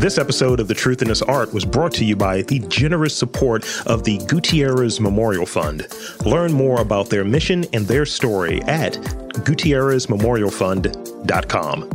This 0.00 0.16
episode 0.16 0.60
of 0.60 0.68
The 0.68 0.72
Truth 0.72 1.02
in 1.02 1.08
This 1.08 1.20
Art 1.20 1.52
was 1.52 1.66
brought 1.66 1.92
to 1.96 2.06
you 2.06 2.16
by 2.16 2.40
the 2.40 2.60
generous 2.60 3.14
support 3.14 3.66
of 3.86 4.02
the 4.02 4.16
Gutierrez 4.28 4.98
Memorial 4.98 5.44
Fund. 5.44 5.86
Learn 6.24 6.54
more 6.54 6.80
about 6.80 7.10
their 7.10 7.22
mission 7.22 7.66
and 7.74 7.86
their 7.86 8.06
story 8.06 8.62
at 8.62 8.94
gutierrezmemorialfund.com. 8.94 11.90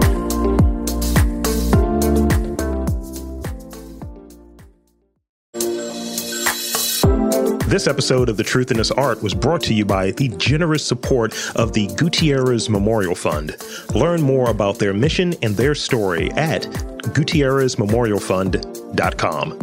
This 7.67 7.87
episode 7.89 8.29
of 8.29 8.37
The 8.37 8.45
Truth 8.45 8.71
in 8.71 8.77
This 8.77 8.93
Art 8.93 9.25
was 9.25 9.35
brought 9.35 9.61
to 9.63 9.75
you 9.75 9.85
by 9.85 10.13
the 10.13 10.29
generous 10.29 10.87
support 10.87 11.35
of 11.57 11.73
the 11.73 11.89
Gutierrez 11.97 12.71
Memorial 12.71 13.17
Fund. 13.17 13.57
Learn 13.93 14.23
more 14.23 14.51
about 14.51 14.79
their 14.79 14.95
mission 14.95 15.35
and 15.43 15.57
their 15.57 15.75
story 15.75 16.31
at 16.33 16.63
gutierrezmemorialfund.com. 16.63 19.59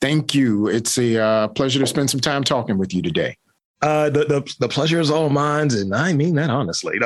Thank 0.00 0.34
you. 0.34 0.68
It's 0.68 0.98
a 0.98 1.20
uh, 1.22 1.48
pleasure 1.48 1.80
to 1.80 1.86
spend 1.86 2.10
some 2.10 2.20
time 2.20 2.44
talking 2.44 2.78
with 2.78 2.92
you 2.92 3.02
today. 3.02 3.36
Uh, 3.82 4.10
the, 4.10 4.24
the, 4.24 4.54
the 4.60 4.68
pleasure 4.68 5.00
is 5.00 5.10
all 5.10 5.28
mine, 5.28 5.70
and 5.72 5.94
I 5.94 6.12
mean 6.12 6.34
that 6.36 6.50
honestly. 6.50 6.98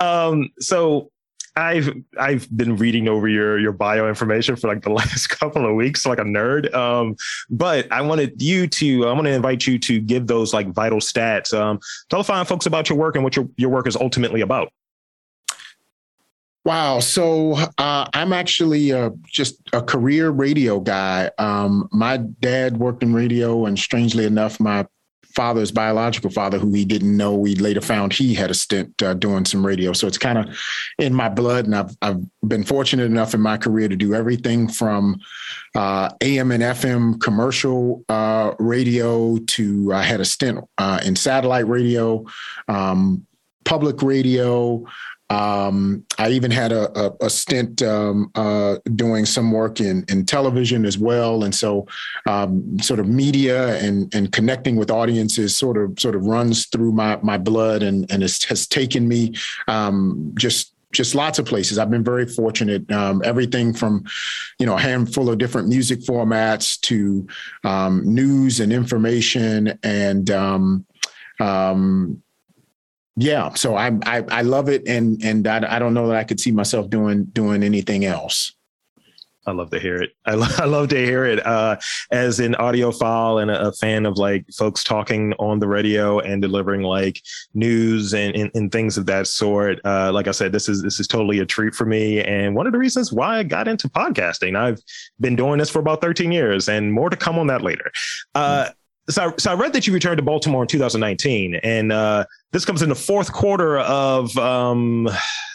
um, 0.00 0.50
so 0.58 1.10
I've 1.54 1.94
I've 2.18 2.48
been 2.56 2.76
reading 2.76 3.08
over 3.08 3.28
your 3.28 3.58
your 3.58 3.72
bio 3.72 4.08
information 4.08 4.56
for 4.56 4.68
like 4.68 4.82
the 4.82 4.90
last 4.92 5.28
couple 5.28 5.68
of 5.68 5.74
weeks, 5.74 6.06
like 6.06 6.18
a 6.18 6.24
nerd. 6.24 6.72
Um, 6.74 7.16
but 7.50 7.90
I 7.92 8.00
wanted 8.02 8.40
you 8.40 8.66
to 8.66 9.06
I 9.06 9.12
want 9.12 9.26
to 9.26 9.32
invite 9.32 9.66
you 9.66 9.78
to 9.80 10.00
give 10.00 10.26
those 10.26 10.52
like 10.52 10.68
vital 10.72 10.98
stats. 10.98 11.52
Um, 11.52 11.78
tell 12.08 12.20
the 12.20 12.24
fine 12.24 12.44
folks 12.44 12.66
about 12.66 12.88
your 12.88 12.98
work 12.98 13.14
and 13.14 13.24
what 13.24 13.36
your 13.36 13.48
your 13.56 13.70
work 13.70 13.86
is 13.86 13.96
ultimately 13.96 14.40
about. 14.40 14.72
Wow. 16.64 17.00
So 17.00 17.54
uh, 17.78 18.08
I'm 18.14 18.32
actually 18.32 18.92
uh, 18.92 19.10
just 19.24 19.56
a 19.72 19.82
career 19.82 20.30
radio 20.30 20.78
guy. 20.78 21.30
Um, 21.38 21.88
my 21.90 22.18
dad 22.18 22.76
worked 22.76 23.02
in 23.02 23.12
radio, 23.12 23.66
and 23.66 23.76
strangely 23.76 24.24
enough, 24.24 24.60
my 24.60 24.86
father's 25.34 25.72
biological 25.72 26.30
father, 26.30 26.58
who 26.58 26.72
he 26.72 26.84
didn't 26.84 27.16
know, 27.16 27.34
we 27.34 27.54
later 27.54 27.80
found 27.80 28.12
he 28.12 28.34
had 28.34 28.50
a 28.50 28.54
stint 28.54 29.02
uh, 29.02 29.14
doing 29.14 29.44
some 29.44 29.64
radio. 29.64 29.92
So 29.92 30.06
it's 30.06 30.18
kind 30.18 30.38
of 30.38 30.56
in 30.98 31.14
my 31.14 31.28
blood, 31.28 31.64
and 31.64 31.74
I've 31.74 31.96
I've 32.00 32.20
been 32.46 32.64
fortunate 32.64 33.04
enough 33.04 33.34
in 33.34 33.40
my 33.40 33.56
career 33.56 33.88
to 33.88 33.96
do 33.96 34.14
everything 34.14 34.68
from 34.68 35.20
uh, 35.74 36.10
AM 36.20 36.52
and 36.52 36.62
FM 36.62 37.20
commercial 37.20 38.04
uh, 38.08 38.52
radio 38.58 39.38
to 39.38 39.92
I 39.92 40.02
had 40.02 40.20
a 40.20 40.24
stint 40.24 40.60
uh, 40.78 41.00
in 41.04 41.16
satellite 41.16 41.66
radio, 41.66 42.24
um, 42.68 43.26
public 43.64 44.02
radio. 44.02 44.84
Um, 45.32 46.04
I 46.18 46.28
even 46.28 46.50
had 46.50 46.72
a, 46.72 46.84
a, 46.98 47.26
a 47.28 47.30
stint 47.30 47.80
um, 47.82 48.30
uh, 48.34 48.76
doing 48.94 49.24
some 49.26 49.50
work 49.50 49.80
in, 49.80 50.04
in 50.08 50.26
television 50.26 50.84
as 50.84 50.98
well, 50.98 51.44
and 51.44 51.54
so 51.54 51.86
um, 52.26 52.78
sort 52.80 53.00
of 53.00 53.06
media 53.08 53.78
and, 53.78 54.14
and 54.14 54.30
connecting 54.30 54.76
with 54.76 54.90
audiences 54.90 55.56
sort 55.56 55.78
of 55.78 55.98
sort 55.98 56.14
of 56.16 56.22
runs 56.26 56.66
through 56.66 56.92
my 56.92 57.18
my 57.22 57.38
blood, 57.38 57.82
and 57.82 58.10
and 58.12 58.22
it 58.22 58.44
has 58.48 58.66
taken 58.66 59.08
me 59.08 59.32
um, 59.68 60.32
just 60.36 60.74
just 60.92 61.14
lots 61.14 61.38
of 61.38 61.46
places. 61.46 61.78
I've 61.78 61.90
been 61.90 62.04
very 62.04 62.26
fortunate. 62.26 62.90
Um, 62.92 63.22
everything 63.24 63.72
from, 63.72 64.04
you 64.58 64.66
know, 64.66 64.76
a 64.76 64.80
handful 64.80 65.30
of 65.30 65.38
different 65.38 65.68
music 65.68 66.00
formats 66.00 66.78
to 66.82 67.26
um, 67.64 68.02
news 68.04 68.60
and 68.60 68.72
information 68.72 69.78
and 69.82 70.30
um, 70.30 70.84
um, 71.40 72.22
yeah, 73.16 73.52
so 73.54 73.76
I, 73.76 73.92
I, 74.04 74.24
I 74.28 74.42
love 74.42 74.68
it, 74.68 74.86
and 74.86 75.22
and 75.22 75.46
I, 75.46 75.76
I 75.76 75.78
don't 75.78 75.94
know 75.94 76.08
that 76.08 76.16
I 76.16 76.24
could 76.24 76.40
see 76.40 76.50
myself 76.50 76.88
doing 76.88 77.24
doing 77.24 77.62
anything 77.62 78.04
else. 78.04 78.54
I 79.46 79.50
love 79.50 79.70
to 79.70 79.80
hear 79.80 79.96
it. 79.96 80.10
I, 80.24 80.34
lo- 80.34 80.46
I 80.58 80.66
love 80.66 80.88
to 80.88 81.04
hear 81.04 81.24
it. 81.24 81.44
Uh, 81.44 81.76
as 82.10 82.38
an 82.40 82.54
audiophile 82.54 83.42
and 83.42 83.50
a, 83.50 83.68
a, 83.68 83.72
fan 83.72 84.06
of 84.06 84.16
like 84.16 84.46
folks 84.56 84.84
talking 84.84 85.32
on 85.38 85.58
the 85.58 85.66
radio 85.66 86.20
and 86.20 86.40
delivering 86.40 86.82
like 86.82 87.20
news 87.54 88.14
and, 88.14 88.34
and, 88.36 88.50
and 88.54 88.70
things 88.70 88.96
of 88.96 89.06
that 89.06 89.26
sort. 89.26 89.80
Uh, 89.84 90.12
like 90.12 90.28
I 90.28 90.30
said, 90.30 90.52
this 90.52 90.68
is 90.68 90.82
this 90.82 91.00
is 91.00 91.08
totally 91.08 91.40
a 91.40 91.46
treat 91.46 91.74
for 91.74 91.84
me, 91.84 92.22
and 92.22 92.54
one 92.54 92.66
of 92.66 92.72
the 92.72 92.78
reasons 92.78 93.12
why 93.12 93.38
I 93.38 93.42
got 93.42 93.68
into 93.68 93.88
podcasting. 93.88 94.56
I've 94.56 94.80
been 95.20 95.36
doing 95.36 95.58
this 95.58 95.70
for 95.70 95.80
about 95.80 96.00
13 96.00 96.30
years, 96.30 96.68
and 96.68 96.92
more 96.92 97.10
to 97.10 97.16
come 97.16 97.38
on 97.38 97.48
that 97.48 97.62
later. 97.62 97.90
Uh, 98.34 98.64
mm-hmm 98.64 98.72
so, 99.10 99.34
so 99.36 99.50
I 99.50 99.54
read 99.54 99.72
that 99.72 99.86
you 99.86 99.92
returned 99.92 100.18
to 100.18 100.22
Baltimore 100.22 100.62
in 100.62 100.68
2019, 100.68 101.56
and 101.56 101.92
uh, 101.92 102.24
this 102.52 102.64
comes 102.64 102.82
in 102.82 102.88
the 102.88 102.94
fourth 102.94 103.32
quarter 103.32 103.80
of 103.80 104.36
um, 104.38 105.08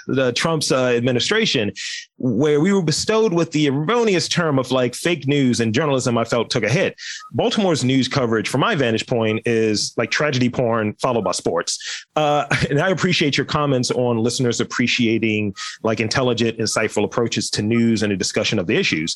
the 0.08 0.34
Trump's 0.34 0.72
uh, 0.72 0.88
administration, 0.88 1.72
where 2.18 2.60
we 2.60 2.74
were 2.74 2.82
bestowed 2.82 3.34
with 3.34 3.52
the 3.52 3.70
erroneous 3.70 4.28
term 4.28 4.60
of 4.60 4.72
like 4.72 4.96
fake 4.96 5.28
news 5.28 5.62
and 5.62 5.74
journalism. 5.74 6.18
I 6.18 6.26
felt 6.26 6.50
took 6.50 6.64
a 6.64 6.70
hit. 6.70 6.96
Baltimore's 7.32 7.86
news 7.86 8.10
coverage, 8.10 8.50
from 8.50 8.62
my 8.62 8.76
vantage 8.76 9.08
point, 9.08 9.42
is 9.46 9.94
like 9.96 10.12
tragedy 10.12 10.50
porn 10.50 10.94
followed 10.96 11.24
by 11.24 11.32
sports. 11.32 12.06
Uh, 12.18 12.46
and 12.70 12.82
I 12.82 12.90
appreciate 12.90 13.38
your 13.38 13.46
comments 13.46 13.92
on 13.92 14.18
listeners 14.18 14.60
appreciating 14.60 15.56
like 15.84 16.02
intelligent, 16.02 16.58
insightful 16.58 17.06
approaches 17.06 17.50
to 17.52 17.62
news 17.62 18.04
and 18.04 18.12
a 18.12 18.18
discussion 18.18 18.60
of 18.60 18.68
the 18.68 18.76
issues 18.76 19.16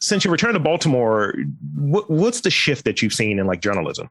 since 0.00 0.24
you 0.24 0.30
returned 0.30 0.54
to 0.54 0.60
Baltimore, 0.60 1.34
what, 1.76 2.10
what's 2.10 2.42
the 2.42 2.50
shift 2.50 2.84
that 2.84 3.02
you've 3.02 3.12
seen 3.12 3.38
in 3.38 3.46
like 3.46 3.60
journalism? 3.60 4.10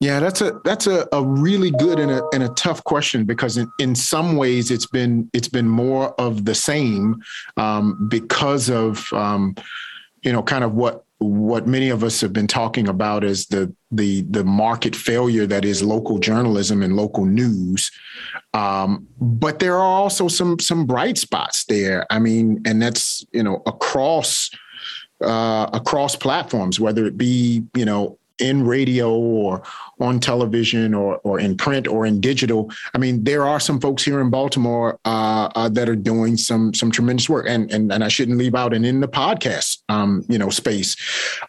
Yeah, 0.00 0.20
that's 0.20 0.40
a 0.40 0.60
that's 0.64 0.86
a, 0.86 1.08
a 1.10 1.24
really 1.24 1.72
good 1.72 1.98
and 1.98 2.10
a, 2.10 2.22
and 2.32 2.44
a 2.44 2.50
tough 2.50 2.84
question 2.84 3.24
because 3.24 3.56
in, 3.56 3.68
in 3.80 3.96
some 3.96 4.36
ways 4.36 4.70
it's 4.70 4.86
been 4.86 5.28
it's 5.32 5.48
been 5.48 5.68
more 5.68 6.14
of 6.20 6.44
the 6.44 6.54
same 6.54 7.20
um, 7.56 8.06
because 8.08 8.70
of 8.70 9.12
um, 9.12 9.56
you 10.22 10.32
know 10.32 10.42
kind 10.42 10.62
of 10.62 10.74
what 10.74 11.04
what 11.18 11.66
many 11.66 11.90
of 11.90 12.04
us 12.04 12.20
have 12.20 12.32
been 12.32 12.46
talking 12.46 12.86
about 12.88 13.24
is 13.24 13.46
the 13.46 13.72
the 13.90 14.22
the 14.30 14.44
market 14.44 14.94
failure 14.94 15.46
that 15.46 15.64
is 15.64 15.82
local 15.82 16.18
journalism 16.18 16.82
and 16.82 16.94
local 16.94 17.24
news. 17.24 17.90
Um, 18.54 19.06
but 19.20 19.58
there 19.58 19.74
are 19.74 20.00
also 20.02 20.28
some 20.28 20.60
some 20.60 20.86
bright 20.86 21.18
spots 21.18 21.64
there. 21.64 22.06
I 22.10 22.20
mean, 22.20 22.62
and 22.64 22.80
that's 22.80 23.26
you 23.32 23.42
know 23.42 23.62
across 23.66 24.50
uh, 25.20 25.68
across 25.72 26.14
platforms, 26.14 26.78
whether 26.78 27.04
it 27.06 27.16
be 27.16 27.64
you 27.74 27.84
know 27.84 28.18
in 28.38 28.64
radio 28.64 29.10
or 29.10 29.62
on 30.00 30.20
television 30.20 30.94
or, 30.94 31.16
or 31.18 31.40
in 31.40 31.56
print 31.56 31.88
or 31.88 32.06
in 32.06 32.20
digital. 32.20 32.70
I 32.94 32.98
mean, 32.98 33.24
there 33.24 33.46
are 33.46 33.60
some 33.60 33.80
folks 33.80 34.04
here 34.04 34.20
in 34.20 34.30
Baltimore 34.30 34.98
uh, 35.04 35.48
uh, 35.54 35.68
that 35.70 35.88
are 35.88 35.96
doing 35.96 36.36
some 36.36 36.72
some 36.74 36.90
tremendous 36.90 37.28
work, 37.28 37.46
and 37.48 37.70
and 37.72 37.92
and 37.92 38.04
I 38.04 38.08
shouldn't 38.08 38.38
leave 38.38 38.54
out 38.54 38.74
and 38.74 38.86
in 38.86 39.00
the 39.00 39.08
podcast, 39.08 39.78
um, 39.88 40.24
you 40.28 40.38
know, 40.38 40.50
space. 40.50 40.96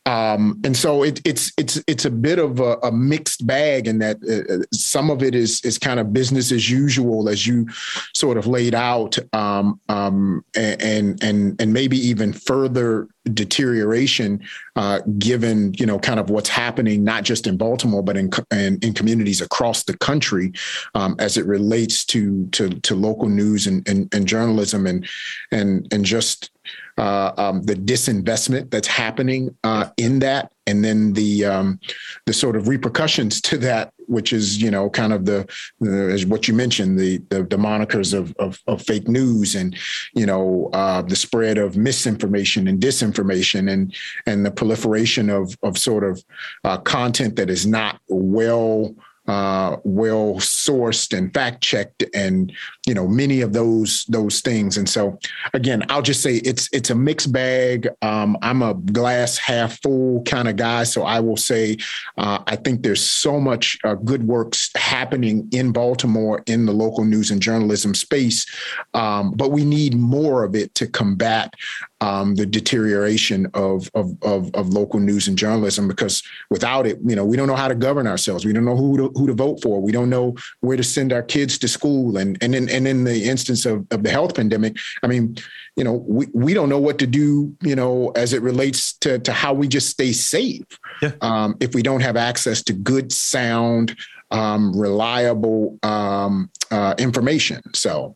Um, 0.05 0.59
and 0.63 0.75
so 0.75 1.03
it, 1.03 1.21
it's 1.25 1.51
it's 1.57 1.81
it's 1.87 2.05
a 2.05 2.11
bit 2.11 2.39
of 2.39 2.59
a, 2.59 2.77
a 2.83 2.91
mixed 2.91 3.45
bag, 3.45 3.87
in 3.87 3.99
that 3.99 4.17
uh, 4.27 4.53
uh 4.53 4.63
some 4.73 5.09
of 5.09 5.21
it 5.21 5.35
is 5.35 5.63
is 5.63 5.77
kind 5.77 5.99
of 5.99 6.13
business 6.13 6.51
as 6.51 6.69
usual, 6.69 7.29
as 7.29 7.45
you 7.45 7.67
sort 8.15 8.37
of 8.37 8.47
laid 8.47 8.73
out, 8.73 9.17
um, 9.33 9.79
um 9.89 10.43
and 10.55 11.23
and 11.23 11.61
and 11.61 11.73
maybe 11.73 11.97
even 11.97 12.33
further 12.33 13.07
deterioration 13.33 14.41
uh, 14.75 14.99
given 15.17 15.73
you 15.75 15.85
know 15.85 15.99
kind 15.99 16.19
of 16.19 16.29
what's 16.29 16.49
happening 16.49 17.03
not 17.03 17.23
just 17.23 17.47
in 17.47 17.57
Baltimore 17.57 18.03
but 18.03 18.17
in 18.17 18.29
in, 18.51 18.77
in 18.81 18.93
communities 18.93 19.41
across 19.41 19.83
the 19.83 19.97
country 19.97 20.51
um, 20.95 21.15
as 21.19 21.37
it 21.37 21.45
relates 21.45 22.05
to 22.05 22.47
to, 22.47 22.69
to 22.69 22.95
local 22.95 23.29
news 23.29 23.67
and, 23.67 23.87
and, 23.87 24.13
and 24.13 24.27
journalism 24.27 24.85
and 24.85 25.07
and 25.51 25.87
and 25.91 26.05
just 26.05 26.51
uh, 26.97 27.31
um, 27.37 27.63
the 27.63 27.75
disinvestment 27.75 28.69
that's 28.71 28.87
happening 28.87 29.55
uh, 29.63 29.89
in 29.97 30.19
that, 30.19 30.51
and 30.67 30.83
then 30.83 31.13
the 31.13 31.45
um, 31.45 31.79
the 32.25 32.33
sort 32.33 32.57
of 32.57 32.67
repercussions 32.67 33.39
to 33.41 33.57
that, 33.57 33.93
which 34.07 34.33
is 34.33 34.61
you 34.61 34.69
know 34.69 34.89
kind 34.89 35.13
of 35.13 35.25
the, 35.25 35.47
the 35.79 36.25
what 36.27 36.47
you 36.47 36.53
mentioned 36.53 36.99
the, 36.99 37.17
the 37.29 37.43
the, 37.43 37.57
monikers 37.57 38.13
of, 38.13 38.35
of, 38.37 38.59
of 38.67 38.81
fake 38.81 39.07
news 39.07 39.55
and 39.55 39.77
you 40.13 40.25
know 40.25 40.69
uh, 40.73 41.01
the 41.01 41.15
spread 41.15 41.57
of 41.57 41.77
misinformation 41.77 42.67
and 42.67 42.81
disinformation 42.81 43.71
and 43.71 43.95
and 44.25 44.45
the 44.45 44.51
proliferation 44.51 45.29
of 45.29 45.57
of 45.63 45.77
sort 45.77 46.03
of 46.03 46.23
uh, 46.65 46.77
content 46.79 47.37
that 47.37 47.49
is 47.49 47.65
not 47.65 48.01
well 48.09 48.93
uh, 49.29 49.77
well 49.83 50.33
sourced 50.37 51.15
and 51.15 51.31
fact 51.31 51.61
checked 51.61 52.03
and 52.15 52.51
you 52.87 52.95
know 52.95 53.07
many 53.07 53.41
of 53.41 53.53
those 53.53 54.03
those 54.05 54.41
things. 54.41 54.75
And 54.75 54.89
so 54.89 55.19
again 55.53 55.83
i'll 55.89 56.01
just 56.01 56.23
say 56.23 56.37
it's 56.37 56.67
it's 56.73 56.89
a 56.89 56.95
mixed 56.95 57.31
bag. 57.31 57.87
Um, 58.01 58.37
i'm 58.41 58.63
a 58.63 58.73
glass 58.73 59.37
half 59.37 59.79
full 59.83 60.23
kind 60.23 60.47
of 60.47 60.55
guy. 60.55 60.83
So 60.83 61.03
i 61.03 61.19
will 61.19 61.37
say 61.37 61.77
uh, 62.17 62.39
i 62.47 62.55
think 62.55 62.81
there's 62.81 63.07
so 63.07 63.39
much 63.39 63.77
uh, 63.83 63.93
good 63.93 64.23
works 64.23 64.71
happening 64.75 65.47
in 65.51 65.71
baltimore 65.71 66.41
in 66.47 66.65
the 66.65 66.73
local 66.73 67.05
news 67.05 67.29
and 67.29 67.39
journalism 67.39 67.93
space. 67.93 68.47
Um, 68.95 69.33
but 69.35 69.51
we 69.51 69.63
need 69.63 69.95
more 69.95 70.43
of 70.43 70.55
it 70.55 70.73
to 70.75 70.87
combat 70.87 71.53
um, 72.01 72.35
the 72.35 72.45
deterioration 72.45 73.47
of, 73.53 73.89
of, 73.93 74.11
of 74.21 74.53
of 74.53 74.69
local 74.69 74.99
news 74.99 75.27
and 75.27 75.37
journalism 75.37 75.87
because 75.87 76.23
without 76.49 76.87
it, 76.87 76.97
you 77.05 77.15
know, 77.15 77.25
we 77.25 77.35
don't 77.35 77.47
know 77.47 77.55
how 77.55 77.67
to 77.67 77.75
govern 77.75 78.07
ourselves. 78.07 78.45
We 78.45 78.53
don't 78.53 78.65
know 78.65 78.75
who 78.75 78.97
to, 78.97 79.19
who 79.19 79.27
to 79.27 79.33
vote 79.33 79.61
for. 79.61 79.81
We 79.81 79.91
don't 79.91 80.09
know 80.09 80.35
where 80.61 80.77
to 80.77 80.83
send 80.83 81.11
our 81.11 81.23
kids 81.23 81.57
to 81.59 81.67
school. 81.67 82.17
And 82.17 82.41
and 82.41 82.55
in 82.55 82.69
and 82.69 82.87
in 82.87 83.03
the 83.03 83.25
instance 83.25 83.65
of, 83.65 83.85
of 83.91 84.03
the 84.03 84.09
health 84.09 84.35
pandemic, 84.35 84.77
I 85.03 85.07
mean, 85.07 85.35
you 85.75 85.83
know, 85.83 86.05
we, 86.07 86.27
we 86.33 86.53
don't 86.53 86.69
know 86.69 86.79
what 86.79 86.99
to 86.99 87.07
do, 87.07 87.55
you 87.61 87.75
know, 87.75 88.09
as 88.15 88.33
it 88.33 88.41
relates 88.41 88.93
to 88.99 89.19
to 89.19 89.33
how 89.33 89.53
we 89.53 89.67
just 89.67 89.89
stay 89.89 90.13
safe 90.13 90.65
yeah. 91.01 91.11
um, 91.21 91.57
if 91.59 91.75
we 91.75 91.81
don't 91.81 92.01
have 92.01 92.15
access 92.15 92.63
to 92.63 92.73
good, 92.73 93.11
sound, 93.11 93.97
um, 94.31 94.77
reliable 94.77 95.77
um, 95.83 96.49
uh, 96.71 96.95
information. 96.97 97.61
So. 97.73 98.15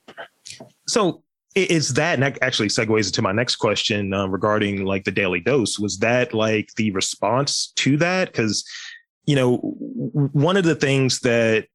So 0.85 1.23
is 1.55 1.93
that 1.93 2.15
and 2.15 2.23
that 2.23 2.37
actually 2.41 2.67
segues 2.67 3.07
into 3.07 3.21
my 3.21 3.31
next 3.31 3.57
question 3.57 4.13
uh, 4.13 4.27
regarding 4.27 4.85
like 4.85 5.03
the 5.03 5.11
daily 5.11 5.39
dose. 5.39 5.79
Was 5.79 5.99
that 5.99 6.33
like 6.33 6.73
the 6.75 6.91
response 6.91 7.73
to 7.77 7.97
that? 7.97 8.31
Because 8.31 8.65
you 9.25 9.35
know 9.35 9.57
one 9.57 10.57
of 10.57 10.63
the 10.63 10.75
things 10.75 11.19
that 11.21 11.67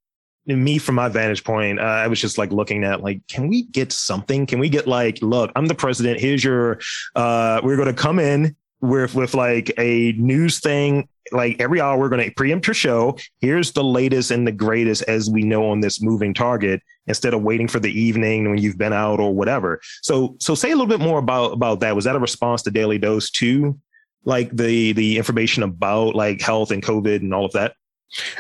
me 0.47 0.79
from 0.79 0.95
my 0.95 1.11
vantage 1.11 1.45
point 1.45 1.79
uh, 1.79 1.83
i 1.83 2.07
was 2.07 2.19
just 2.19 2.39
like 2.39 2.51
looking 2.53 2.83
at 2.83 3.03
like 3.03 3.21
can 3.29 3.49
we 3.49 3.65
get 3.65 3.93
something? 3.93 4.47
Can 4.47 4.59
we 4.59 4.71
get 4.71 4.87
like 4.87 5.21
look 5.21 5.51
i'm 5.57 5.67
the 5.67 5.75
president. 5.75 6.21
Here's 6.21 6.43
your 6.43 6.81
uh 7.15 7.61
we're 7.63 7.77
going 7.77 7.89
to 7.89 7.95
come 7.95 8.19
in 8.19 8.57
with 8.81 9.15
with 9.15 9.35
like 9.35 9.73
a 9.79 10.13
news 10.13 10.61
thing 10.61 11.09
like 11.33 11.61
every 11.61 11.81
hour 11.81 11.99
we're 11.99 12.09
going 12.09 12.25
to 12.25 12.35
preempt 12.35 12.67
your 12.67 12.75
show. 12.75 13.17
Here's 13.41 13.73
the 13.73 13.85
latest 13.85 14.31
and 14.31 14.47
the 14.47 14.53
greatest 14.53 15.03
as 15.03 15.31
we 15.31 15.43
know 15.43 15.71
on 15.71 15.81
this 15.81 16.03
moving 16.03 16.35
target 16.35 16.83
instead 17.07 17.35
of 17.35 17.43
waiting 17.43 17.69
for 17.69 17.81
the 17.81 17.91
evening 17.91 18.49
when 18.49 18.59
you've 18.59 18.79
been 18.79 18.93
out 18.93 19.21
or 19.21 19.35
whatever. 19.35 19.81
So 20.03 20.37
so 20.41 20.55
say 20.55 20.71
a 20.71 20.77
little 20.77 20.87
bit 20.87 21.01
more 21.01 21.19
about 21.19 21.53
about 21.53 21.81
that. 21.81 21.95
Was 21.95 22.05
that 22.05 22.17
a 22.17 22.21
response 22.21 22.63
to 22.63 22.71
daily 22.71 22.99
dose 22.99 23.31
to 23.33 23.79
like 24.25 24.51
the 24.55 24.93
the 24.93 25.17
information 25.17 25.63
about 25.63 26.15
like 26.15 26.41
health 26.41 26.71
and 26.71 26.83
covid 26.83 27.17
and 27.17 27.35
all 27.35 27.45
of 27.45 27.53
that? 27.53 27.75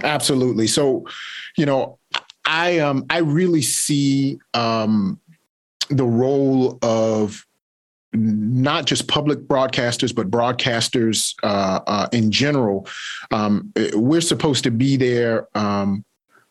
Absolutely. 0.02 0.66
So 0.66 1.06
you 1.56 1.66
know 1.66 1.98
i 2.50 2.78
um 2.78 3.04
i 3.10 3.18
really 3.18 3.60
see 3.60 4.38
um 4.54 5.20
the 5.90 6.04
role 6.04 6.78
of 6.82 7.44
not 8.12 8.86
just 8.86 9.08
public 9.08 9.40
broadcasters, 9.40 10.14
but 10.14 10.30
broadcasters 10.30 11.34
uh, 11.42 11.80
uh, 11.86 12.08
in 12.12 12.30
general. 12.30 12.86
Um, 13.30 13.72
we're 13.94 14.20
supposed 14.20 14.64
to 14.64 14.70
be 14.70 14.96
there, 14.96 15.48
um, 15.56 16.04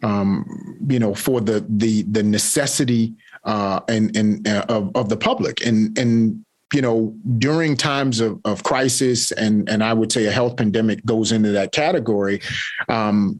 um, 0.03 0.77
you 0.87 0.99
know, 0.99 1.15
for 1.15 1.41
the 1.41 1.65
the 1.67 2.03
the 2.03 2.23
necessity 2.23 3.15
uh, 3.43 3.79
and 3.87 4.15
and 4.15 4.47
uh, 4.47 4.65
of, 4.69 4.95
of 4.95 5.09
the 5.09 5.17
public, 5.17 5.65
and 5.65 5.97
and 5.97 6.45
you 6.73 6.81
know, 6.81 7.15
during 7.37 7.75
times 7.75 8.19
of, 8.19 8.39
of 8.45 8.63
crisis, 8.63 9.31
and 9.31 9.67
and 9.69 9.83
I 9.83 9.93
would 9.93 10.11
say 10.11 10.25
a 10.25 10.31
health 10.31 10.57
pandemic 10.57 11.05
goes 11.05 11.31
into 11.31 11.49
that 11.51 11.71
category. 11.71 12.41
Um, 12.89 13.39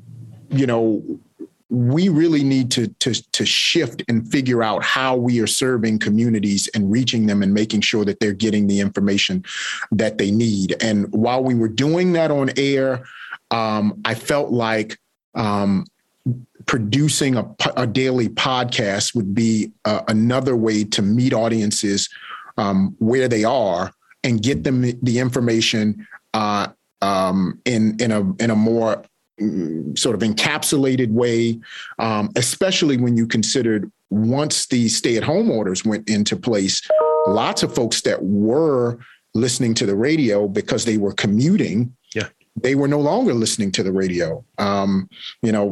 you 0.50 0.66
know, 0.66 1.20
we 1.70 2.08
really 2.08 2.44
need 2.44 2.72
to, 2.72 2.88
to, 2.88 3.14
to 3.32 3.46
shift 3.46 4.02
and 4.08 4.28
figure 4.30 4.64
out 4.64 4.84
how 4.84 5.16
we 5.16 5.42
are 5.42 5.48
serving 5.48 6.00
communities 6.00 6.70
and 6.74 6.90
reaching 6.90 7.26
them 7.26 7.44
and 7.44 7.54
making 7.54 7.82
sure 7.82 8.06
that 8.06 8.20
they're 8.20 8.34
getting 8.34 8.68
the 8.68 8.80
information 8.80 9.44
that 9.92 10.18
they 10.18 10.32
need. 10.32 10.76
And 10.82 11.12
while 11.14 11.44
we 11.44 11.56
were 11.56 11.68
doing 11.68 12.14
that 12.14 12.32
on 12.32 12.52
air, 12.58 13.06
um, 13.52 14.00
I 14.06 14.16
felt 14.16 14.52
like 14.52 14.98
um, 15.36 15.86
producing 16.66 17.36
a, 17.36 17.56
a, 17.76 17.86
daily 17.86 18.30
podcast 18.30 19.16
would 19.16 19.34
be 19.34 19.72
uh, 19.86 20.02
another 20.08 20.56
way 20.56 20.84
to 20.84 21.02
meet 21.02 21.34
audiences 21.34 22.10
um, 22.58 22.96
where 23.00 23.28
they 23.28 23.44
are 23.44 23.92
and 24.24 24.42
get 24.42 24.64
them 24.64 24.82
the 25.02 25.20
information 25.20 26.08
uh, 26.34 26.68
um, 27.02 27.60
in 27.66 27.96
in 28.00 28.12
a 28.12 28.34
in 28.44 28.50
a 28.50 28.56
more 28.56 29.04
sort 29.96 30.16
of 30.16 30.22
encapsulated 30.22 31.12
way, 31.12 31.60
um, 32.00 32.30
especially 32.36 32.98
when 32.98 33.16
you 33.16 33.28
considered 33.28 33.92
once 34.10 34.68
the 34.68 34.88
stay 34.90 35.18
at 35.18 35.24
home 35.24 35.52
orders 35.52 35.86
went 35.86 36.10
into 36.10 36.36
place, 36.36 36.82
lots 37.28 37.64
of 37.64 37.74
folks 37.74 38.02
that 38.02 38.24
were 38.24 39.00
listening 39.34 39.74
to 39.76 39.86
the 39.86 39.96
radio 39.96 40.48
because 40.48 40.86
they 40.86 40.98
were 40.98 41.14
commuting. 41.14 41.96
Yeah. 42.16 42.30
They 42.56 42.74
were 42.74 42.88
no 42.88 43.00
longer 43.00 43.36
listening 43.36 43.72
to 43.74 43.84
the 43.84 43.92
radio. 43.92 44.44
Um, 44.58 45.08
you 45.44 45.52
know, 45.52 45.68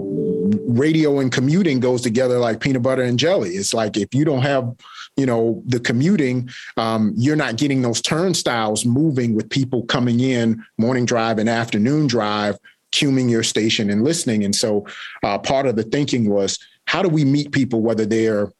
radio 0.68 1.20
and 1.20 1.32
commuting 1.32 1.80
goes 1.80 2.02
together 2.02 2.38
like 2.38 2.60
peanut 2.60 2.84
butter 2.84 3.02
and 3.02 3.18
jelly. 3.18 3.52
It's 3.52 3.74
like 3.74 3.98
if 3.98 4.14
you 4.14 4.26
don't 4.26 4.44
have 4.44 4.76
you 5.18 5.26
know 5.26 5.64
the 5.66 5.80
commuting 5.80 6.50
um, 6.78 7.14
you're 7.16 7.36
not 7.36 7.56
getting 7.56 7.82
those 7.82 8.02
turnstiles 8.02 8.86
moving 8.86 9.34
with 9.34 9.50
people 9.50 9.84
coming 9.86 10.20
in 10.20 10.64
morning 10.78 11.06
drive 11.06 11.38
and 11.38 11.50
afternoon 11.50 12.08
drive 12.08 12.58
Cuming 12.96 13.28
your 13.30 13.44
station 13.44 13.90
and 13.90 14.04
listening. 14.04 14.46
And 14.46 14.56
so 14.56 14.86
uh, 15.24 15.38
part 15.38 15.66
of 15.68 15.76
the 15.76 15.84
thinking 15.84 16.30
was 16.30 16.58
how 16.86 17.02
do 17.02 17.10
we 17.10 17.26
meet 17.26 17.52
people, 17.52 17.82
whether 17.82 18.06
they're 18.06 18.52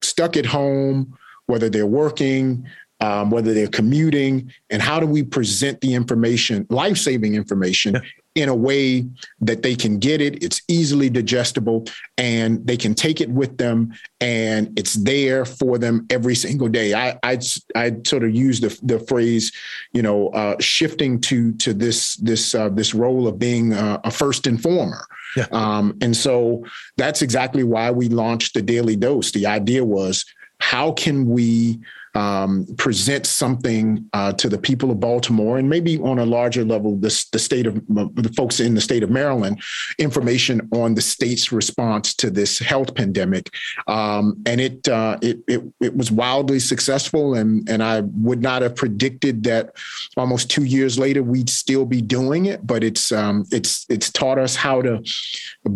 stuck 0.00 0.36
at 0.36 0.46
home, 0.46 1.18
whether 1.46 1.68
they're 1.68 1.86
working, 1.86 2.66
um, 3.00 3.30
whether 3.30 3.52
they're 3.52 3.68
commuting, 3.68 4.52
and 4.70 4.80
how 4.80 4.98
do 4.98 5.06
we 5.06 5.22
present 5.22 5.80
the 5.80 5.94
information, 5.94 6.66
life 6.70 6.96
saving 6.96 7.34
information, 7.34 8.00
in 8.34 8.48
a 8.48 8.54
way 8.54 9.04
that 9.40 9.62
they 9.62 9.74
can 9.74 9.98
get 9.98 10.20
it. 10.20 10.42
It's 10.42 10.62
easily 10.68 11.10
digestible 11.10 11.86
and 12.16 12.64
they 12.66 12.76
can 12.76 12.94
take 12.94 13.20
it 13.20 13.30
with 13.30 13.58
them 13.58 13.92
and 14.20 14.78
it's 14.78 14.94
there 14.94 15.44
for 15.44 15.78
them 15.78 16.06
every 16.10 16.34
single 16.34 16.68
day. 16.68 16.94
I 16.94 17.18
I, 17.22 17.38
I 17.74 17.96
sort 18.06 18.24
of 18.24 18.34
use 18.34 18.60
the, 18.60 18.78
the 18.82 19.00
phrase, 19.00 19.52
you 19.92 20.02
know, 20.02 20.28
uh, 20.28 20.56
shifting 20.60 21.20
to 21.22 21.52
to 21.54 21.74
this 21.74 22.16
this 22.16 22.54
uh, 22.54 22.68
this 22.68 22.94
role 22.94 23.26
of 23.26 23.38
being 23.38 23.72
a, 23.72 24.00
a 24.04 24.10
first 24.10 24.46
informer. 24.46 25.06
Yeah. 25.36 25.46
Um, 25.52 25.96
and 26.00 26.16
so 26.16 26.64
that's 26.96 27.22
exactly 27.22 27.64
why 27.64 27.90
we 27.90 28.08
launched 28.08 28.54
the 28.54 28.62
Daily 28.62 28.96
Dose. 28.96 29.32
The 29.32 29.46
idea 29.46 29.84
was 29.84 30.24
how 30.60 30.92
can 30.92 31.28
we 31.28 31.80
um, 32.18 32.66
present 32.78 33.26
something 33.26 34.04
uh, 34.12 34.32
to 34.32 34.48
the 34.48 34.58
people 34.58 34.90
of 34.90 34.98
Baltimore 34.98 35.56
and 35.56 35.70
maybe 35.70 35.98
on 35.98 36.18
a 36.18 36.26
larger 36.26 36.64
level, 36.64 36.96
the, 36.96 37.26
the 37.30 37.38
state 37.38 37.64
of 37.64 37.74
the 37.86 38.32
folks 38.36 38.58
in 38.58 38.74
the 38.74 38.80
state 38.80 39.04
of 39.04 39.10
Maryland, 39.10 39.62
information 39.98 40.68
on 40.72 40.94
the 40.94 41.00
state's 41.00 41.52
response 41.52 42.14
to 42.14 42.28
this 42.28 42.58
health 42.58 42.92
pandemic. 42.96 43.50
Um, 43.86 44.42
and 44.46 44.60
it, 44.60 44.88
uh, 44.88 45.16
it, 45.22 45.38
it, 45.46 45.62
it 45.80 45.96
was 45.96 46.10
wildly 46.10 46.58
successful. 46.58 47.34
And, 47.34 47.68
and 47.68 47.84
I 47.84 48.00
would 48.00 48.42
not 48.42 48.62
have 48.62 48.74
predicted 48.74 49.44
that 49.44 49.76
almost 50.16 50.50
two 50.50 50.64
years 50.64 50.98
later, 50.98 51.22
we'd 51.22 51.50
still 51.50 51.86
be 51.86 52.02
doing 52.02 52.46
it, 52.46 52.66
but 52.66 52.82
it's, 52.82 53.12
um, 53.12 53.44
it's, 53.52 53.86
it's 53.88 54.10
taught 54.10 54.38
us 54.38 54.56
how 54.56 54.82
to 54.82 55.04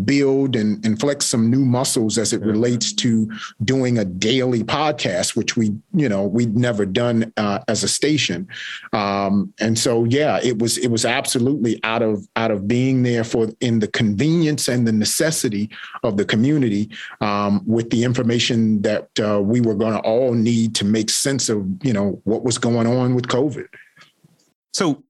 build 0.04 0.56
and, 0.56 0.84
and 0.84 0.98
flex 0.98 1.24
some 1.26 1.48
new 1.48 1.64
muscles 1.64 2.18
as 2.18 2.32
it 2.32 2.40
relates 2.40 2.92
to 2.94 3.30
doing 3.62 3.98
a 3.98 4.04
daily 4.04 4.64
podcast, 4.64 5.36
which 5.36 5.56
we, 5.56 5.70
you 5.94 6.08
know, 6.08 6.31
we'd 6.32 6.56
never 6.56 6.86
done 6.86 7.32
uh, 7.36 7.60
as 7.68 7.84
a 7.84 7.88
station. 7.88 8.48
Um, 8.92 9.52
and 9.60 9.78
so, 9.78 10.04
yeah, 10.04 10.40
it 10.42 10.58
was 10.58 10.78
it 10.78 10.88
was 10.88 11.04
absolutely 11.04 11.78
out 11.84 12.02
of 12.02 12.26
out 12.36 12.50
of 12.50 12.66
being 12.66 13.02
there 13.02 13.24
for 13.24 13.48
in 13.60 13.78
the 13.78 13.88
convenience 13.88 14.68
and 14.68 14.86
the 14.86 14.92
necessity 14.92 15.70
of 16.02 16.16
the 16.16 16.24
community 16.24 16.90
um, 17.20 17.62
with 17.66 17.90
the 17.90 18.04
information 18.04 18.82
that 18.82 19.08
uh, 19.20 19.40
we 19.40 19.60
were 19.60 19.74
going 19.74 19.92
to 19.92 20.00
all 20.00 20.34
need 20.34 20.74
to 20.76 20.84
make 20.84 21.10
sense 21.10 21.48
of, 21.48 21.66
you 21.82 21.92
know, 21.92 22.20
what 22.24 22.44
was 22.44 22.58
going 22.58 22.86
on 22.86 23.14
with 23.14 23.28
COVID. 23.28 23.66
So, 24.72 25.02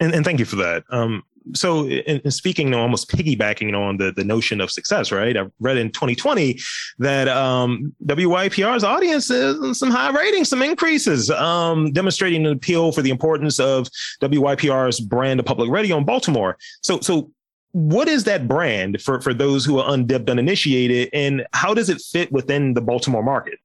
and, 0.00 0.14
and 0.14 0.24
thank 0.24 0.38
you 0.38 0.44
for 0.44 0.56
that. 0.56 0.84
Um, 0.90 1.24
so 1.54 1.86
in, 1.86 2.20
in 2.20 2.30
speaking, 2.30 2.68
you 2.68 2.72
know, 2.72 2.80
almost 2.80 3.10
piggybacking 3.10 3.76
on 3.76 3.96
the, 3.96 4.12
the 4.12 4.24
notion 4.24 4.60
of 4.60 4.70
success, 4.70 5.10
right? 5.12 5.36
I 5.36 5.46
read 5.60 5.76
in 5.76 5.90
2020 5.90 6.58
that 6.98 7.28
um, 7.28 7.94
WYPR's 8.04 8.84
audience 8.84 9.30
is 9.30 9.78
some 9.78 9.90
high 9.90 10.10
ratings, 10.10 10.48
some 10.48 10.62
increases, 10.62 11.30
um, 11.30 11.92
demonstrating 11.92 12.46
an 12.46 12.52
appeal 12.52 12.92
for 12.92 13.02
the 13.02 13.10
importance 13.10 13.58
of 13.60 13.88
WYPR's 14.20 15.00
brand 15.00 15.40
of 15.40 15.46
public 15.46 15.70
radio 15.70 15.96
in 15.96 16.04
Baltimore. 16.04 16.56
So, 16.82 17.00
so 17.00 17.30
what 17.72 18.08
is 18.08 18.24
that 18.24 18.48
brand 18.48 19.00
for, 19.02 19.20
for 19.20 19.34
those 19.34 19.64
who 19.64 19.78
are 19.78 19.92
undipped, 19.92 20.30
uninitiated, 20.30 21.10
and 21.12 21.46
how 21.52 21.74
does 21.74 21.88
it 21.88 22.00
fit 22.00 22.32
within 22.32 22.74
the 22.74 22.80
Baltimore 22.80 23.22
market? 23.22 23.58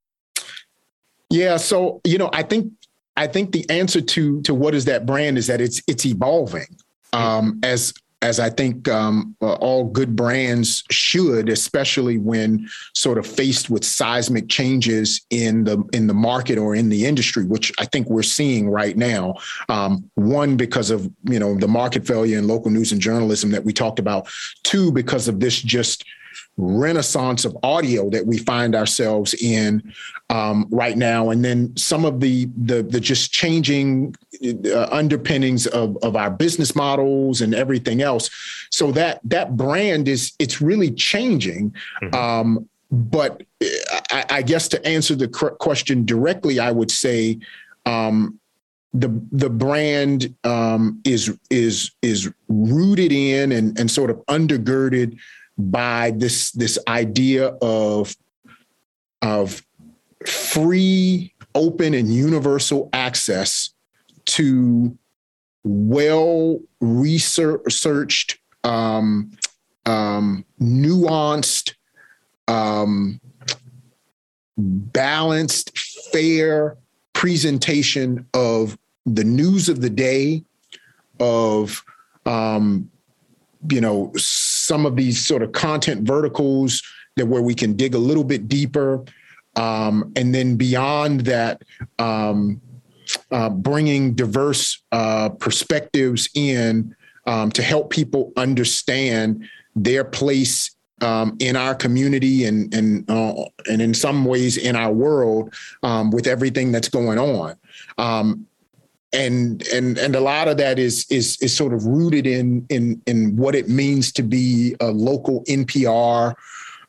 Yeah, 1.29 1.57
so 1.57 1.99
you 2.03 2.19
know, 2.19 2.29
I 2.31 2.43
think 2.43 2.71
I 3.17 3.25
think 3.25 3.53
the 3.53 3.67
answer 3.69 4.01
to 4.01 4.41
to 4.43 4.53
what 4.53 4.75
is 4.75 4.85
that 4.85 5.05
brand 5.05 5.37
is 5.37 5.47
that 5.47 5.61
it's 5.61 5.81
it's 5.87 6.05
evolving 6.05 6.67
um, 7.13 7.59
as 7.63 7.93
as 8.23 8.39
I 8.39 8.49
think 8.49 8.87
um, 8.87 9.35
uh, 9.41 9.53
all 9.55 9.83
good 9.83 10.15
brands 10.15 10.85
should, 10.89 11.49
especially 11.49 12.17
when 12.17 12.69
sort 12.93 13.17
of 13.17 13.27
faced 13.27 13.69
with 13.69 13.83
seismic 13.83 14.47
changes 14.47 15.25
in 15.29 15.65
the 15.65 15.83
in 15.91 16.07
the 16.07 16.13
market 16.13 16.57
or 16.57 16.73
in 16.73 16.87
the 16.87 17.05
industry, 17.05 17.43
which 17.43 17.71
I 17.79 17.85
think 17.85 18.09
we're 18.09 18.23
seeing 18.23 18.69
right 18.69 18.95
now. 18.95 19.35
Um, 19.67 20.09
one 20.15 20.55
because 20.55 20.89
of 20.89 21.11
you 21.25 21.37
know 21.37 21.55
the 21.55 21.67
market 21.67 22.07
failure 22.07 22.37
in 22.37 22.47
local 22.47 22.71
news 22.71 22.93
and 22.93 23.01
journalism 23.01 23.51
that 23.51 23.65
we 23.65 23.73
talked 23.73 23.99
about. 23.99 24.29
Two 24.63 24.91
because 24.91 25.27
of 25.27 25.41
this 25.41 25.61
just 25.61 26.05
renaissance 26.57 27.45
of 27.45 27.57
audio 27.63 28.09
that 28.09 28.25
we 28.25 28.37
find 28.37 28.75
ourselves 28.75 29.33
in 29.33 29.93
um, 30.29 30.67
right 30.69 30.97
now, 30.97 31.29
and 31.29 31.43
then 31.43 31.75
some 31.75 32.05
of 32.05 32.19
the 32.19 32.45
the, 32.57 32.83
the 32.83 32.99
just 32.99 33.31
changing 33.31 34.15
uh, 34.43 34.87
underpinnings 34.91 35.67
of, 35.67 35.97
of 36.03 36.15
our 36.15 36.29
business 36.29 36.75
models 36.75 37.41
and 37.41 37.55
everything 37.55 38.01
else. 38.01 38.29
So 38.69 38.91
that 38.91 39.19
that 39.23 39.57
brand 39.57 40.07
is 40.07 40.33
it's 40.39 40.61
really 40.61 40.91
changing. 40.91 41.73
Mm-hmm. 42.01 42.15
Um, 42.15 42.69
but 42.91 43.41
I, 44.11 44.25
I, 44.29 44.41
guess 44.43 44.67
to 44.67 44.85
answer 44.85 45.15
the 45.15 45.27
question 45.27 46.05
directly, 46.05 46.59
I 46.59 46.71
would 46.71 46.91
say 46.91 47.39
um, 47.87 48.39
the 48.93 49.09
the 49.31 49.49
brand 49.49 50.35
um, 50.43 51.01
is 51.03 51.35
is 51.49 51.91
is 52.03 52.31
rooted 52.47 53.11
in 53.11 53.51
and, 53.51 53.77
and 53.79 53.89
sort 53.89 54.11
of 54.11 54.17
undergirded 54.27 55.17
by 55.57 56.11
this 56.15 56.51
this 56.51 56.79
idea 56.87 57.47
of 57.61 58.15
of 59.21 59.63
free, 60.25 61.33
open, 61.55 61.93
and 61.93 62.13
universal 62.13 62.89
access 62.93 63.71
to 64.25 64.97
well 65.63 66.59
researched, 66.81 68.37
um, 68.63 69.31
um, 69.85 70.45
nuanced, 70.61 71.73
um, 72.47 73.19
balanced, 74.57 75.77
fair 76.11 76.77
presentation 77.13 78.27
of 78.33 78.77
the 79.05 79.23
news 79.23 79.69
of 79.69 79.81
the 79.81 79.89
day, 79.89 80.43
of 81.19 81.83
um, 82.25 82.89
you 83.69 83.79
know 83.79 84.11
some 84.63 84.85
of 84.85 84.95
these 84.95 85.23
sort 85.23 85.43
of 85.43 85.51
content 85.51 86.07
verticals 86.07 86.81
that 87.15 87.25
where 87.25 87.41
we 87.41 87.53
can 87.53 87.73
dig 87.73 87.95
a 87.95 87.99
little 87.99 88.23
bit 88.23 88.47
deeper. 88.47 89.03
Um, 89.55 90.11
and 90.15 90.33
then 90.33 90.55
beyond 90.55 91.21
that, 91.21 91.61
um, 91.99 92.61
uh, 93.31 93.49
bringing 93.49 94.13
diverse 94.13 94.81
uh, 94.91 95.29
perspectives 95.29 96.29
in 96.33 96.95
um, 97.25 97.51
to 97.51 97.61
help 97.61 97.89
people 97.89 98.31
understand 98.37 99.47
their 99.75 100.03
place 100.03 100.71
um, 101.01 101.35
in 101.39 101.55
our 101.55 101.75
community 101.75 102.45
and 102.45 102.73
and 102.73 103.09
uh, 103.09 103.33
and 103.69 103.81
in 103.81 103.93
some 103.93 104.23
ways 104.23 104.57
in 104.57 104.75
our 104.75 104.91
world 104.93 105.53
um, 105.83 106.11
with 106.11 106.27
everything 106.27 106.71
that's 106.71 106.89
going 106.89 107.19
on. 107.19 107.55
Um, 107.97 108.47
and 109.13 109.65
and 109.67 109.97
and 109.97 110.15
a 110.15 110.19
lot 110.19 110.47
of 110.47 110.57
that 110.57 110.79
is 110.79 111.05
is 111.09 111.37
is 111.41 111.55
sort 111.55 111.73
of 111.73 111.85
rooted 111.85 112.25
in 112.25 112.65
in 112.69 113.01
in 113.05 113.35
what 113.35 113.55
it 113.55 113.69
means 113.69 114.11
to 114.13 114.23
be 114.23 114.75
a 114.79 114.87
local 114.87 115.43
NPR 115.45 116.33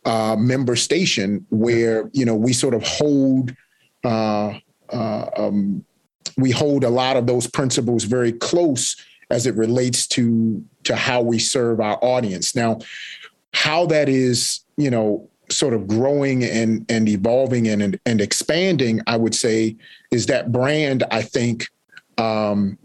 uh, 0.04 0.36
member 0.38 0.76
station, 0.76 1.46
where 1.50 2.10
you 2.12 2.24
know 2.24 2.34
we 2.34 2.52
sort 2.52 2.74
of 2.74 2.82
hold 2.82 3.54
uh, 4.04 4.54
uh, 4.90 5.26
um, 5.36 5.84
we 6.36 6.50
hold 6.50 6.84
a 6.84 6.90
lot 6.90 7.16
of 7.16 7.26
those 7.26 7.46
principles 7.46 8.04
very 8.04 8.32
close 8.32 8.96
as 9.30 9.46
it 9.46 9.54
relates 9.54 10.06
to 10.06 10.64
to 10.84 10.96
how 10.96 11.20
we 11.20 11.38
serve 11.38 11.80
our 11.80 11.98
audience. 12.02 12.54
Now, 12.54 12.78
how 13.52 13.86
that 13.86 14.08
is, 14.08 14.60
you 14.76 14.90
know, 14.90 15.28
sort 15.50 15.74
of 15.74 15.86
growing 15.86 16.42
and 16.44 16.84
and 16.88 17.08
evolving 17.08 17.68
and 17.68 17.98
and 18.06 18.20
expanding, 18.20 19.00
I 19.06 19.16
would 19.16 19.34
say, 19.34 19.76
is 20.10 20.26
that 20.26 20.52
brand. 20.52 21.04
I 21.10 21.22
think 21.22 21.68
um, 22.18 22.78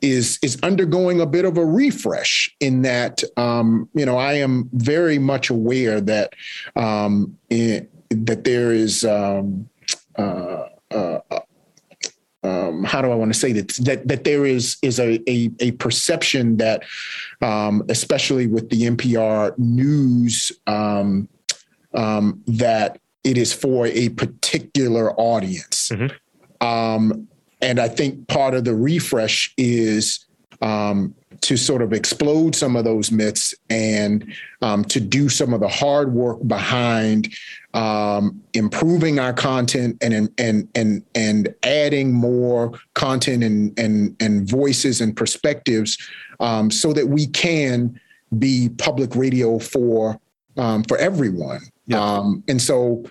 is 0.00 0.38
is 0.42 0.58
undergoing 0.62 1.20
a 1.20 1.26
bit 1.26 1.44
of 1.44 1.56
a 1.56 1.64
refresh 1.64 2.54
in 2.60 2.82
that 2.82 3.22
um, 3.36 3.88
you 3.94 4.04
know 4.04 4.16
I 4.16 4.34
am 4.34 4.68
very 4.72 5.18
much 5.18 5.50
aware 5.50 6.00
that 6.00 6.34
um, 6.76 7.38
in, 7.50 7.88
that 8.10 8.44
there 8.44 8.72
is 8.72 9.04
um, 9.04 9.68
uh, 10.18 10.64
uh, 10.90 11.20
um, 12.42 12.82
how 12.84 13.00
do 13.00 13.10
I 13.10 13.14
want 13.14 13.32
to 13.32 13.38
say 13.38 13.52
that 13.52 13.68
that 13.84 14.08
that 14.08 14.24
there 14.24 14.44
is 14.44 14.76
is 14.82 14.98
a 14.98 15.22
a, 15.30 15.50
a 15.60 15.70
perception 15.72 16.56
that 16.56 16.82
um, 17.40 17.84
especially 17.88 18.48
with 18.48 18.68
the 18.70 18.82
NPR 18.82 19.56
news 19.58 20.50
um, 20.66 21.28
um, 21.94 22.42
that 22.46 22.98
it 23.24 23.38
is 23.38 23.52
for 23.52 23.86
a 23.86 24.08
particular 24.10 25.12
audience. 25.12 25.90
Mm-hmm. 25.90 26.66
Um, 26.66 27.28
and 27.62 27.78
I 27.78 27.88
think 27.88 28.28
part 28.28 28.54
of 28.54 28.64
the 28.64 28.74
refresh 28.74 29.54
is 29.56 30.26
um, 30.60 31.14
to 31.40 31.56
sort 31.56 31.82
of 31.82 31.92
explode 31.92 32.54
some 32.54 32.76
of 32.76 32.84
those 32.84 33.10
myths 33.10 33.54
and 33.70 34.32
um, 34.60 34.84
to 34.84 35.00
do 35.00 35.28
some 35.28 35.54
of 35.54 35.60
the 35.60 35.68
hard 35.68 36.12
work 36.12 36.38
behind 36.46 37.32
um, 37.74 38.40
improving 38.52 39.18
our 39.18 39.32
content 39.32 39.96
and 40.02 40.30
and 40.38 40.68
and 40.74 41.02
and 41.14 41.54
adding 41.62 42.12
more 42.12 42.78
content 42.94 43.42
and 43.42 43.78
and 43.78 44.14
and 44.20 44.48
voices 44.48 45.00
and 45.00 45.16
perspectives 45.16 45.96
um, 46.40 46.70
so 46.70 46.92
that 46.92 47.08
we 47.08 47.26
can 47.28 47.98
be 48.38 48.68
public 48.78 49.16
radio 49.16 49.58
for 49.58 50.20
um, 50.56 50.84
for 50.84 50.98
everyone. 50.98 51.60
Yeah. 51.86 52.00
Um, 52.00 52.44
and 52.46 52.60
so 52.60 53.04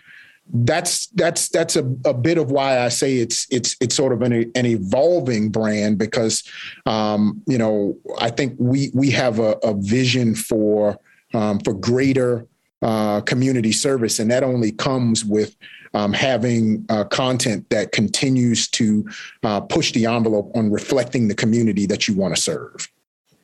that's 0.53 1.07
that's 1.07 1.49
that's 1.49 1.75
a, 1.75 1.83
a 2.05 2.13
bit 2.13 2.37
of 2.37 2.51
why 2.51 2.79
I 2.79 2.89
say 2.89 3.17
it's 3.17 3.47
it's 3.49 3.75
it's 3.79 3.95
sort 3.95 4.13
of 4.13 4.21
an, 4.21 4.51
an 4.55 4.65
evolving 4.65 5.49
brand 5.49 5.97
because 5.97 6.43
um, 6.85 7.41
you 7.47 7.57
know 7.57 7.97
I 8.19 8.29
think 8.29 8.55
we 8.57 8.91
we 8.93 9.11
have 9.11 9.39
a, 9.39 9.57
a 9.63 9.73
vision 9.73 10.35
for 10.35 10.99
um, 11.33 11.59
for 11.59 11.73
greater 11.73 12.47
uh, 12.81 13.21
community 13.21 13.71
service, 13.71 14.19
and 14.19 14.29
that 14.31 14.43
only 14.43 14.71
comes 14.71 15.23
with 15.23 15.55
um, 15.93 16.11
having 16.13 16.85
uh, 16.89 17.05
content 17.05 17.69
that 17.69 17.91
continues 17.91 18.67
to 18.69 19.07
uh, 19.43 19.61
push 19.61 19.91
the 19.93 20.05
envelope 20.05 20.51
on 20.55 20.71
reflecting 20.71 21.27
the 21.27 21.35
community 21.35 21.85
that 21.85 22.07
you 22.07 22.15
want 22.15 22.35
to 22.35 22.41
serve. 22.41 22.89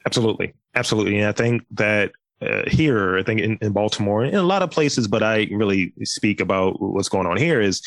Absolutely, 0.06 0.54
absolutely, 0.76 1.20
and 1.20 1.28
I 1.28 1.32
think 1.32 1.66
that 1.72 2.12
uh, 2.42 2.64
here, 2.68 3.18
I 3.18 3.24
think 3.24 3.42
in, 3.42 3.58
in 3.62 3.72
Baltimore, 3.72 4.24
in 4.24 4.36
a 4.36 4.44
lot 4.44 4.62
of 4.62 4.70
places, 4.70 5.08
but 5.08 5.24
I 5.24 5.48
really 5.52 5.94
speak 6.04 6.40
about 6.40 6.80
what's 6.80 7.10
going 7.10 7.26
on 7.26 7.38
here 7.38 7.62
is 7.62 7.82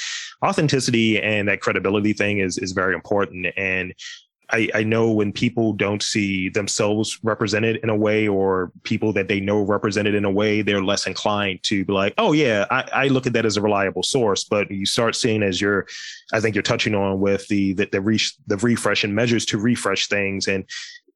authenticity 0.45 1.21
and 1.21 1.49
that 1.49 1.61
credibility 1.61 2.13
thing 2.13 2.39
is 2.39 2.59
is 2.59 2.73
very 2.73 2.95
important. 2.95 3.47
And 3.57 3.95
I, 4.53 4.69
I 4.75 4.83
know 4.83 5.11
when 5.11 5.33
people 5.33 5.73
don't 5.73 6.03
see 6.03 6.49
themselves 6.49 7.19
represented 7.23 7.77
in 7.83 7.89
a 7.89 7.97
way 7.97 8.27
or 8.27 8.73
people 8.83 9.13
that 9.13 9.29
they 9.29 9.41
know 9.41 9.63
represented 9.63 10.15
in 10.15 10.25
a 10.25 10.31
way, 10.31 10.63
they're 10.63 10.83
less 10.83 11.07
inclined 11.07 11.63
to 11.65 11.85
be 11.85 11.93
like, 11.93 12.15
oh, 12.19 12.33
yeah, 12.33 12.67
I, 12.71 12.89
I 12.93 13.09
look 13.09 13.27
at 13.27 13.33
that 13.35 13.47
as 13.47 13.57
a 13.57 13.63
reliable 13.63 14.03
source. 14.03 14.45
But 14.45 14.71
you 14.71 14.87
start 14.87 15.15
seeing 15.15 15.43
as 15.43 15.61
you're, 15.61 15.87
I 16.33 16.41
think 16.41 16.55
you're 16.55 16.63
touching 16.63 16.95
on 16.95 17.21
with 17.21 17.47
the, 17.49 17.75
the, 17.75 17.89
the, 17.93 18.01
re- 18.01 18.19
the 18.47 18.57
refresh 18.57 19.05
and 19.05 19.15
measures 19.15 19.47
to 19.47 19.59
refresh 19.59 20.09
things 20.09 20.49
and 20.49 20.65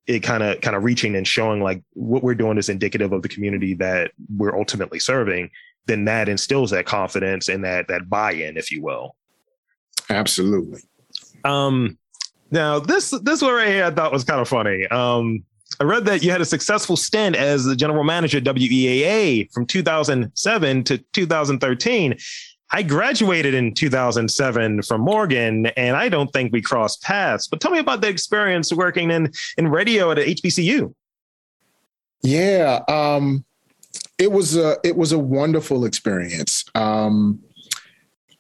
it 0.07 0.21
kind 0.21 0.43
of 0.43 0.61
kind 0.61 0.77
of 0.77 0.85
reaching 0.85 1.17
and 1.17 1.27
showing 1.27 1.63
like 1.63 1.83
what 1.95 2.23
we're 2.23 2.35
doing 2.35 2.59
is 2.59 2.69
indicative 2.69 3.13
of 3.13 3.23
the 3.23 3.29
community 3.29 3.75
that 3.75 4.13
we're 4.37 4.57
ultimately 4.57 4.99
serving 4.99 5.51
then 5.87 6.05
that 6.05 6.29
instills 6.29 6.71
that 6.71 6.87
confidence 6.87 7.49
and 7.49 7.65
that 7.65 7.89
that 7.89 8.09
buy-in 8.09 8.57
if 8.57 8.71
you 8.71 8.83
will 8.83 9.17
absolutely 10.11 10.81
um 11.45 11.97
now, 12.55 12.79
this 12.79 13.11
this 13.23 13.43
one 13.43 13.53
right 13.53 13.69
here 13.69 13.85
I 13.85 13.91
thought 13.91 14.13
was 14.13 14.23
kind 14.23 14.41
of 14.41 14.49
funny. 14.49 14.87
Um, 14.87 15.45
I 15.81 15.85
read 15.85 16.05
that 16.05 16.23
you 16.23 16.31
had 16.31 16.41
a 16.41 16.45
successful 16.45 16.97
stint 16.97 17.35
as 17.35 17.65
the 17.65 17.75
general 17.75 18.05
manager 18.05 18.39
at 18.39 18.45
WEAA 18.45 19.53
from 19.53 19.67
2007 19.67 20.85
to 20.85 20.99
2013. 20.99 22.17
I 22.75 22.83
graduated 22.83 23.55
in 23.55 23.73
2007 23.73 24.83
from 24.83 25.01
Morgan, 25.01 25.67
and 25.77 25.97
I 25.97 26.09
don't 26.09 26.33
think 26.33 26.53
we 26.53 26.61
crossed 26.61 27.05
paths. 27.05 27.47
But 27.47 27.61
tell 27.61 27.71
me 27.71 27.79
about 27.79 28.01
the 28.01 28.09
experience 28.09 28.73
working 28.73 29.13
in 29.13 29.31
in 29.57 29.69
radio 29.69 30.11
at 30.11 30.19
HBCU. 30.19 30.93
Yeah, 32.23 32.81
um, 32.89 33.45
it 34.19 34.33
was 34.33 34.57
a 34.57 34.77
it 34.83 34.97
was 34.97 35.13
a 35.13 35.19
wonderful 35.21 35.85
experience. 35.85 36.65
Um, 36.75 37.39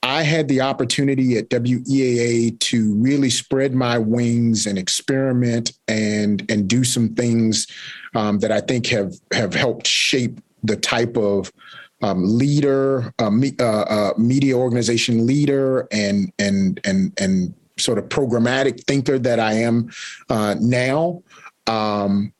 I 0.02 0.24
had 0.24 0.48
the 0.48 0.62
opportunity 0.62 1.38
at 1.38 1.48
WEAA 1.50 2.58
to 2.58 2.94
really 2.96 3.30
spread 3.30 3.72
my 3.72 3.98
wings 3.98 4.66
and 4.66 4.76
experiment 4.76 5.70
and 5.86 6.44
and 6.50 6.66
do 6.66 6.82
some 6.82 7.14
things 7.14 7.68
um, 8.16 8.40
that 8.40 8.50
I 8.50 8.60
think 8.60 8.88
have 8.88 9.14
have 9.32 9.54
helped 9.54 9.86
shape 9.86 10.40
the 10.64 10.76
type 10.76 11.16
of 11.16 11.52
um, 12.04 12.38
leader, 12.38 13.12
uh, 13.18 13.30
me, 13.30 13.52
uh, 13.58 13.64
uh, 13.64 14.12
media 14.18 14.56
organization 14.56 15.26
leader, 15.26 15.88
and 15.90 16.30
and 16.38 16.78
and 16.84 17.12
and 17.18 17.54
sort 17.78 17.98
of 17.98 18.04
programmatic 18.10 18.84
thinker 18.84 19.18
that 19.18 19.40
I 19.40 19.54
am 19.54 19.90
uh, 20.28 20.54
now. 20.60 21.22
Um, 21.66 22.32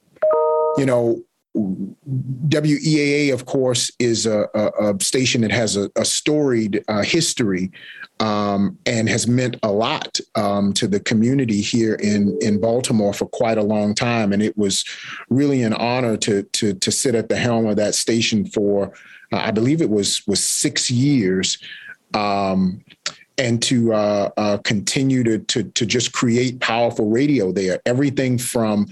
you 0.77 0.85
know, 0.85 1.23
WEAA, 1.55 3.33
of 3.33 3.47
course, 3.47 3.91
is 3.99 4.27
a, 4.27 4.49
a, 4.55 4.95
a 4.95 5.01
station 5.01 5.43
that 5.43 5.53
has 5.53 5.77
a, 5.77 5.91
a 5.97 6.05
storied 6.05 6.83
uh, 6.89 7.03
history 7.03 7.71
um, 8.21 8.77
and 8.87 9.09
has 9.09 9.27
meant 9.29 9.57
a 9.63 9.71
lot 9.71 10.19
um, 10.35 10.73
to 10.73 10.89
the 10.89 11.01
community 11.01 11.61
here 11.61 11.95
in 11.95 12.37
in 12.41 12.61
Baltimore 12.61 13.13
for 13.13 13.27
quite 13.27 13.59
a 13.59 13.63
long 13.63 13.95
time. 13.95 14.33
And 14.33 14.43
it 14.43 14.57
was 14.57 14.85
really 15.29 15.63
an 15.63 15.75
honor 15.75 16.17
to 16.19 16.43
to 16.43 16.75
to 16.75 16.91
sit 16.91 17.15
at 17.15 17.29
the 17.29 17.37
helm 17.37 17.67
of 17.67 17.77
that 17.77 17.95
station 17.95 18.47
for, 18.47 18.93
uh, 19.33 19.37
I 19.37 19.51
believe 19.51 19.81
it 19.81 19.91
was 19.91 20.27
was 20.27 20.43
six 20.43 20.91
years. 20.91 21.59
Um, 22.15 22.85
and 23.37 23.61
to 23.65 23.93
uh, 23.93 24.31
uh, 24.37 24.59
continue 24.59 25.25
to, 25.25 25.39
to 25.41 25.65
to 25.65 25.85
just 25.85 26.13
create 26.13 26.61
powerful 26.61 27.11
radio 27.11 27.51
there. 27.51 27.81
Everything 27.85 28.39
from, 28.39 28.87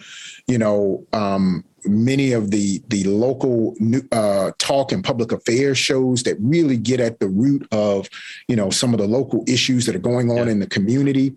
you 0.49 0.59
know, 0.59 1.07
um, 1.12 1.64
many 1.84 2.32
of 2.32 2.50
the 2.50 2.82
the 2.88 3.04
local 3.04 3.74
uh, 4.12 4.52
talk 4.58 4.92
and 4.92 5.02
public 5.02 5.32
affairs 5.32 5.78
shows 5.78 6.22
that 6.22 6.36
really 6.40 6.76
get 6.76 7.00
at 7.00 7.20
the 7.20 7.28
root 7.28 7.66
of 7.72 8.08
you 8.48 8.56
know 8.56 8.70
some 8.70 8.92
of 8.92 8.98
the 8.98 9.06
local 9.06 9.44
issues 9.46 9.86
that 9.86 9.94
are 9.96 10.00
going 10.00 10.30
on 10.30 10.46
yeah. 10.46 10.52
in 10.52 10.58
the 10.60 10.66
community. 10.66 11.36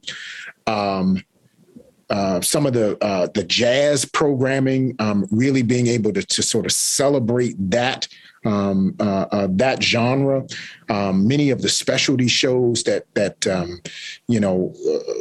Um, 0.68 1.24
uh, 2.10 2.40
some 2.42 2.68
of 2.68 2.74
the 2.74 2.98
uh, 3.04 3.28
the 3.34 3.44
jazz 3.44 4.06
programming, 4.06 4.96
um, 5.00 5.26
really 5.32 5.64
being 5.64 5.88
able 5.88 6.14
to, 6.14 6.22
to 6.22 6.44
sort 6.44 6.66
of 6.66 6.72
celebrate 6.72 7.56
that 7.58 8.08
um, 8.46 8.96
uh, 9.00 9.26
uh, 9.32 9.48
that 9.52 9.82
genre. 9.82 10.46
Um, 10.90 11.28
many 11.28 11.50
of 11.50 11.62
the 11.62 11.70
specialty 11.70 12.28
shows 12.28 12.84
that 12.84 13.06
that 13.16 13.48
um, 13.48 13.82
you 14.28 14.40
know 14.40 14.74
uh, 14.88 15.14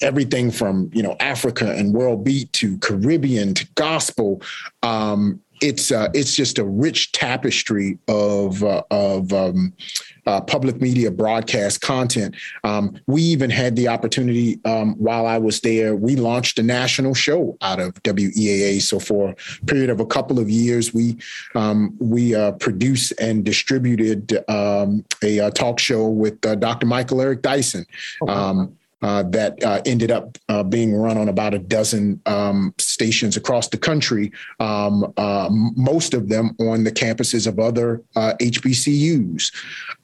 everything 0.00 0.50
from 0.50 0.90
you 0.92 1.02
know 1.02 1.16
Africa 1.20 1.72
and 1.72 1.94
world 1.94 2.24
beat 2.24 2.52
to 2.54 2.78
Caribbean 2.78 3.54
to 3.54 3.66
gospel. 3.74 4.42
Um, 4.82 5.40
it's 5.62 5.92
uh, 5.92 6.08
it's 6.12 6.34
just 6.34 6.58
a 6.58 6.64
rich 6.64 7.12
tapestry 7.12 7.98
of 8.08 8.62
uh, 8.64 8.82
of 8.90 9.32
um, 9.32 9.72
uh, 10.26 10.40
public 10.40 10.80
media 10.80 11.10
broadcast 11.10 11.80
content. 11.80 12.34
Um, 12.64 12.98
we 13.06 13.22
even 13.22 13.48
had 13.48 13.76
the 13.76 13.88
opportunity 13.88 14.60
um, 14.64 14.94
while 14.96 15.26
I 15.26 15.38
was 15.38 15.60
there. 15.60 15.94
We 15.94 16.16
launched 16.16 16.58
a 16.58 16.62
national 16.62 17.14
show 17.14 17.56
out 17.62 17.80
of 17.80 17.94
WEAA. 18.02 18.82
So 18.82 18.98
for 18.98 19.30
a 19.30 19.64
period 19.66 19.90
of 19.90 20.00
a 20.00 20.06
couple 20.06 20.38
of 20.38 20.50
years, 20.50 20.92
we 20.92 21.16
um, 21.54 21.96
we 22.00 22.34
uh, 22.34 22.52
produced 22.52 23.12
and 23.20 23.44
distributed 23.44 24.44
um, 24.48 25.04
a, 25.22 25.38
a, 25.38 25.50
talk 25.50 25.78
show 25.78 26.08
with 26.08 26.44
uh, 26.44 26.56
Dr. 26.56 26.86
Michael 26.86 27.20
Eric 27.22 27.42
Dyson. 27.42 27.86
Okay. 28.20 28.72
Um, 29.02 29.12
uh, 29.12 29.22
that 29.30 29.62
uh, 29.62 29.80
ended 29.84 30.10
up 30.10 30.38
uh, 30.48 30.62
being 30.62 30.94
run 30.94 31.18
on 31.18 31.28
about 31.28 31.54
a 31.54 31.58
dozen 31.58 32.20
um, 32.26 32.74
stations 32.78 33.36
across 33.36 33.68
the 33.68 33.76
country, 33.76 34.32
um, 34.60 35.12
uh, 35.16 35.48
most 35.50 36.14
of 36.14 36.28
them 36.28 36.56
on 36.60 36.84
the 36.84 36.92
campuses 36.92 37.46
of 37.46 37.58
other 37.58 38.02
HBCUs. 38.16 39.52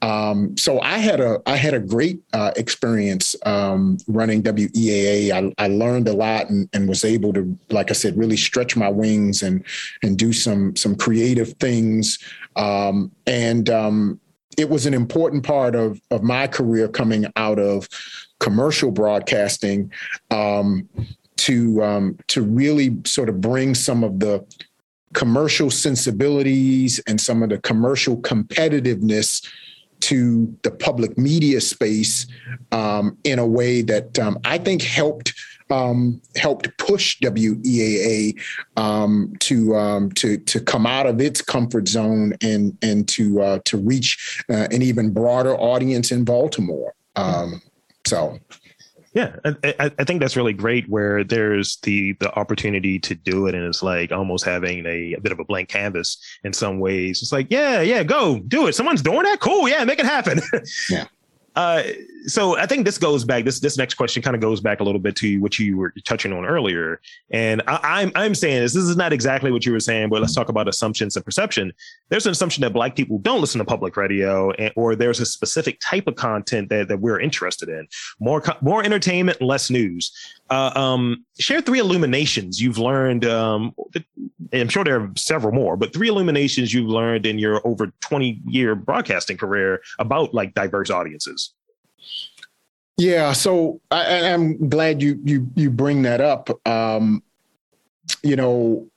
Uh, 0.02 0.06
um, 0.08 0.56
so 0.56 0.80
I 0.80 0.98
had 0.98 1.20
a 1.20 1.40
I 1.46 1.56
had 1.56 1.74
a 1.74 1.80
great 1.80 2.20
uh, 2.32 2.52
experience 2.56 3.34
um, 3.44 3.98
running 4.06 4.42
WEAA. 4.42 5.32
I, 5.32 5.64
I, 5.64 5.68
learned 5.68 6.08
a 6.08 6.12
lot 6.12 6.50
and, 6.50 6.68
and, 6.72 6.88
was 6.88 7.04
able 7.04 7.32
to, 7.34 7.58
like 7.70 7.90
I 7.90 7.94
said, 7.94 8.16
really 8.16 8.36
stretch 8.36 8.76
my 8.76 8.88
wings 8.88 9.42
and 9.42 9.64
and 10.02 10.18
do 10.18 10.32
some 10.32 10.74
some 10.76 10.96
creative 10.96 11.52
things. 11.54 12.18
Um, 12.56 13.12
and 13.26 13.70
um, 13.70 14.20
it 14.56 14.68
was 14.68 14.86
an 14.86 14.94
important 14.94 15.44
part 15.44 15.74
of 15.74 16.00
of 16.10 16.22
my 16.22 16.46
career 16.46 16.88
coming 16.88 17.26
out 17.36 17.58
of 17.58 17.88
commercial 18.40 18.90
broadcasting 18.90 19.90
um, 20.30 20.88
to 21.36 21.82
um, 21.82 22.18
to 22.28 22.42
really 22.42 22.96
sort 23.04 23.28
of 23.28 23.40
bring 23.40 23.74
some 23.74 24.04
of 24.04 24.20
the 24.20 24.44
commercial 25.14 25.70
sensibilities 25.70 27.00
and 27.06 27.20
some 27.20 27.42
of 27.42 27.48
the 27.48 27.58
commercial 27.58 28.16
competitiveness 28.18 29.46
to 30.00 30.54
the 30.62 30.70
public 30.70 31.18
media 31.18 31.60
space 31.60 32.26
um, 32.72 33.16
in 33.24 33.38
a 33.38 33.46
way 33.46 33.82
that 33.82 34.18
um, 34.18 34.38
I 34.44 34.58
think 34.58 34.82
helped 34.82 35.34
um, 35.70 36.20
helped 36.36 36.68
push 36.78 37.18
WEAA 37.20 38.38
um, 38.76 39.34
to 39.40 39.76
um, 39.76 40.10
to 40.12 40.38
to 40.38 40.60
come 40.60 40.86
out 40.86 41.06
of 41.06 41.20
its 41.20 41.42
comfort 41.42 41.88
zone 41.88 42.34
and 42.40 42.76
and 42.82 43.08
to 43.08 43.42
uh, 43.42 43.58
to 43.64 43.76
reach 43.76 44.44
uh, 44.50 44.68
an 44.70 44.82
even 44.82 45.12
broader 45.12 45.54
audience 45.56 46.10
in 46.10 46.24
Baltimore. 46.24 46.94
Um, 47.16 47.60
so 48.08 48.38
yeah, 49.14 49.36
I, 49.44 49.90
I, 49.98 50.04
think 50.04 50.20
that's 50.20 50.36
really 50.36 50.52
great 50.52 50.88
where 50.88 51.24
there's 51.24 51.78
the 51.78 52.12
the 52.20 52.32
opportunity 52.38 52.98
to 53.00 53.14
do 53.14 53.46
it, 53.46 53.54
and 53.54 53.64
it's 53.64 53.82
like 53.82 54.12
almost 54.12 54.44
having 54.44 54.84
a, 54.86 55.14
a, 55.14 55.20
bit 55.20 55.32
of 55.32 55.40
a 55.40 55.44
blank 55.44 55.70
canvas 55.70 56.18
in 56.44 56.52
some 56.52 56.78
ways. 56.78 57.22
It's 57.22 57.32
like, 57.32 57.46
yeah, 57.50 57.80
yeah, 57.80 58.02
go 58.02 58.38
do 58.38 58.66
it. 58.66 58.74
Someone's 58.74 59.02
doing 59.02 59.22
that. 59.22 59.40
Cool. 59.40 59.68
Yeah, 59.68 59.82
make 59.84 59.98
it 59.98 60.06
happen. 60.06 60.40
Yeah. 60.90 61.06
Uh, 61.58 61.82
so 62.26 62.56
I 62.56 62.66
think 62.66 62.84
this 62.84 62.98
goes 62.98 63.24
back. 63.24 63.44
This 63.44 63.58
this 63.58 63.76
next 63.76 63.94
question 63.94 64.22
kind 64.22 64.36
of 64.36 64.40
goes 64.40 64.60
back 64.60 64.78
a 64.78 64.84
little 64.84 65.00
bit 65.00 65.16
to 65.16 65.38
what 65.38 65.58
you 65.58 65.76
were 65.76 65.92
touching 66.04 66.32
on 66.32 66.44
earlier, 66.44 67.00
and 67.30 67.62
I, 67.66 67.74
am 67.74 67.80
I'm, 67.82 68.12
I'm 68.14 68.34
saying 68.36 68.62
this. 68.62 68.74
This 68.74 68.84
is 68.84 68.96
not 68.96 69.12
exactly 69.12 69.50
what 69.50 69.66
you 69.66 69.72
were 69.72 69.80
saying, 69.80 70.08
but 70.08 70.20
let's 70.20 70.36
talk 70.36 70.50
about 70.50 70.68
assumptions 70.68 71.16
and 71.16 71.24
perception. 71.24 71.72
There's 72.10 72.26
an 72.26 72.32
assumption 72.32 72.60
that 72.60 72.72
Black 72.72 72.94
people 72.94 73.18
don't 73.18 73.40
listen 73.40 73.58
to 73.58 73.64
public 73.64 73.96
radio, 73.96 74.52
and, 74.52 74.72
or 74.76 74.94
there's 74.94 75.18
a 75.18 75.26
specific 75.26 75.80
type 75.80 76.06
of 76.06 76.14
content 76.14 76.68
that, 76.68 76.86
that 76.86 77.00
we're 77.00 77.18
interested 77.18 77.68
in. 77.68 77.88
More 78.20 78.40
more 78.60 78.84
entertainment, 78.84 79.42
less 79.42 79.68
news. 79.68 80.12
Uh, 80.50 80.72
um, 80.74 81.24
share 81.38 81.60
three 81.60 81.78
illuminations 81.78 82.60
you've 82.60 82.78
learned. 82.78 83.24
Um, 83.24 83.74
I'm 84.52 84.68
sure 84.68 84.82
there 84.82 85.00
are 85.00 85.10
several 85.16 85.52
more, 85.52 85.76
but 85.76 85.92
three 85.92 86.08
illuminations 86.08 86.72
you've 86.72 86.88
learned 86.88 87.26
in 87.26 87.38
your 87.38 87.66
over 87.66 87.92
20 88.00 88.40
year 88.46 88.74
broadcasting 88.74 89.36
career 89.36 89.82
about 89.98 90.32
like 90.32 90.54
diverse 90.54 90.90
audiences. 90.90 91.52
Yeah, 92.96 93.32
so 93.32 93.80
I, 93.92 94.04
am 94.06 94.68
glad 94.68 95.00
you 95.00 95.20
you 95.24 95.48
you 95.54 95.70
bring 95.70 96.02
that 96.02 96.20
up. 96.20 96.50
Um, 96.66 97.22
you 98.24 98.34
know, 98.34 98.88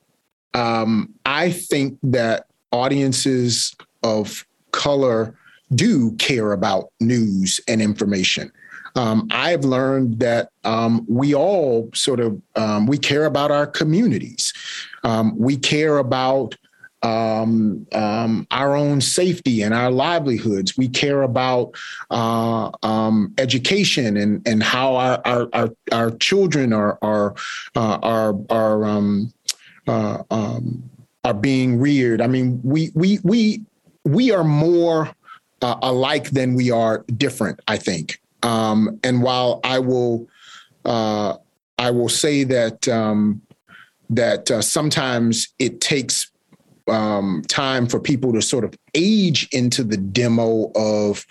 um, 0.56 1.14
I 1.26 1.52
think 1.52 2.00
that 2.04 2.48
audiences 2.72 3.76
of 4.04 4.46
color 4.72 5.36
do 5.76 6.14
care 6.14 6.52
about 6.52 6.92
news 7.00 7.60
and 7.68 7.82
information. 7.82 8.52
Um, 8.96 9.28
I've 9.32 9.64
learned 9.64 10.20
that 10.20 10.50
um, 10.64 11.06
we 11.08 11.34
all 11.34 11.90
sort 11.94 12.20
of 12.20 12.42
um, 12.56 12.88
we 12.88 12.98
care 12.98 13.26
about 13.26 13.52
our 13.52 13.68
communities. 13.68 14.54
Um, 15.04 15.38
we 15.38 15.58
care 15.58 15.98
about 15.98 16.56
um, 17.04 17.88
um, 17.94 18.46
our 18.52 18.76
own 18.76 19.02
safety 19.02 19.62
and 19.62 19.74
our 19.74 19.92
livelihoods. 19.92 20.78
We 20.78 20.88
care 20.88 21.24
about 21.24 21.76
uh, 22.12 22.72
um, 22.84 23.34
education 23.38 24.18
and 24.18 24.48
and 24.48 24.62
how 24.62 24.96
our 24.96 25.22
our 25.26 25.50
our, 25.54 25.70
our 25.92 26.12
children 26.18 26.74
are 26.74 26.98
are 27.02 27.36
uh, 27.76 27.98
are 28.02 28.36
are 28.50 28.86
um, 28.86 29.34
uh, 29.88 30.24
um, 30.30 30.84
are 31.24 31.34
being 31.34 31.80
reared. 31.80 32.22
I 32.22 32.28
mean, 32.28 32.62
we 32.64 32.92
we 32.94 33.20
we 33.24 33.62
we 34.04 34.32
are 34.32 34.44
more 34.44 35.12
uh, 35.62 35.78
alike 35.82 36.32
than 36.32 36.54
we 36.54 36.72
are 36.72 37.04
different. 37.18 37.60
I 37.68 37.78
think. 37.78 38.21
Um, 38.44 39.00
and 39.04 39.22
while 39.22 39.60
I 39.64 39.80
will 39.80 40.28
uh, 40.86 41.38
I 41.78 41.92
will 41.92 42.10
say 42.10 42.44
that 42.44 42.88
um, 42.88 43.42
that 44.10 44.52
uh, 44.52 44.62
sometimes 44.62 45.48
it 45.60 45.82
takes 45.82 46.30
um, 46.88 47.44
time 47.48 47.88
for 47.88 48.00
people 48.00 48.34
to 48.34 48.42
sort 48.42 48.64
of 48.64 48.76
age 48.94 49.48
into 49.52 49.84
the 49.84 49.98
demo 49.98 50.72
of 50.76 51.26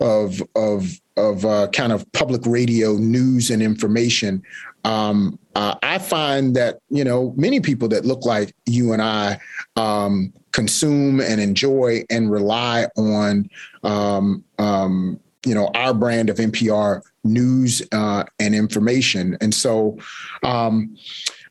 of 0.00 0.42
of 0.54 1.00
of 1.16 1.44
uh, 1.44 1.68
kind 1.68 1.92
of 1.92 2.10
public 2.12 2.42
radio 2.46 2.94
news 2.94 3.50
and 3.50 3.62
information. 3.62 4.42
Um, 4.84 5.38
uh, 5.54 5.74
I 5.82 5.98
find 5.98 6.56
that 6.56 6.78
you 6.88 7.04
know 7.04 7.34
many 7.36 7.60
people 7.60 7.88
that 7.88 8.04
look 8.04 8.24
like 8.24 8.54
you 8.66 8.92
and 8.92 9.02
I 9.02 9.38
um, 9.76 10.32
consume 10.52 11.20
and 11.20 11.40
enjoy 11.40 12.04
and 12.08 12.30
rely 12.30 12.86
on 12.96 13.50
um, 13.82 14.44
um 14.58 15.20
you 15.44 15.54
know 15.54 15.70
our 15.74 15.94
brand 15.94 16.30
of 16.30 16.36
NPR 16.36 17.02
news 17.24 17.82
uh, 17.92 18.24
and 18.38 18.54
information, 18.54 19.36
and 19.40 19.54
so 19.54 19.98
um, 20.42 20.96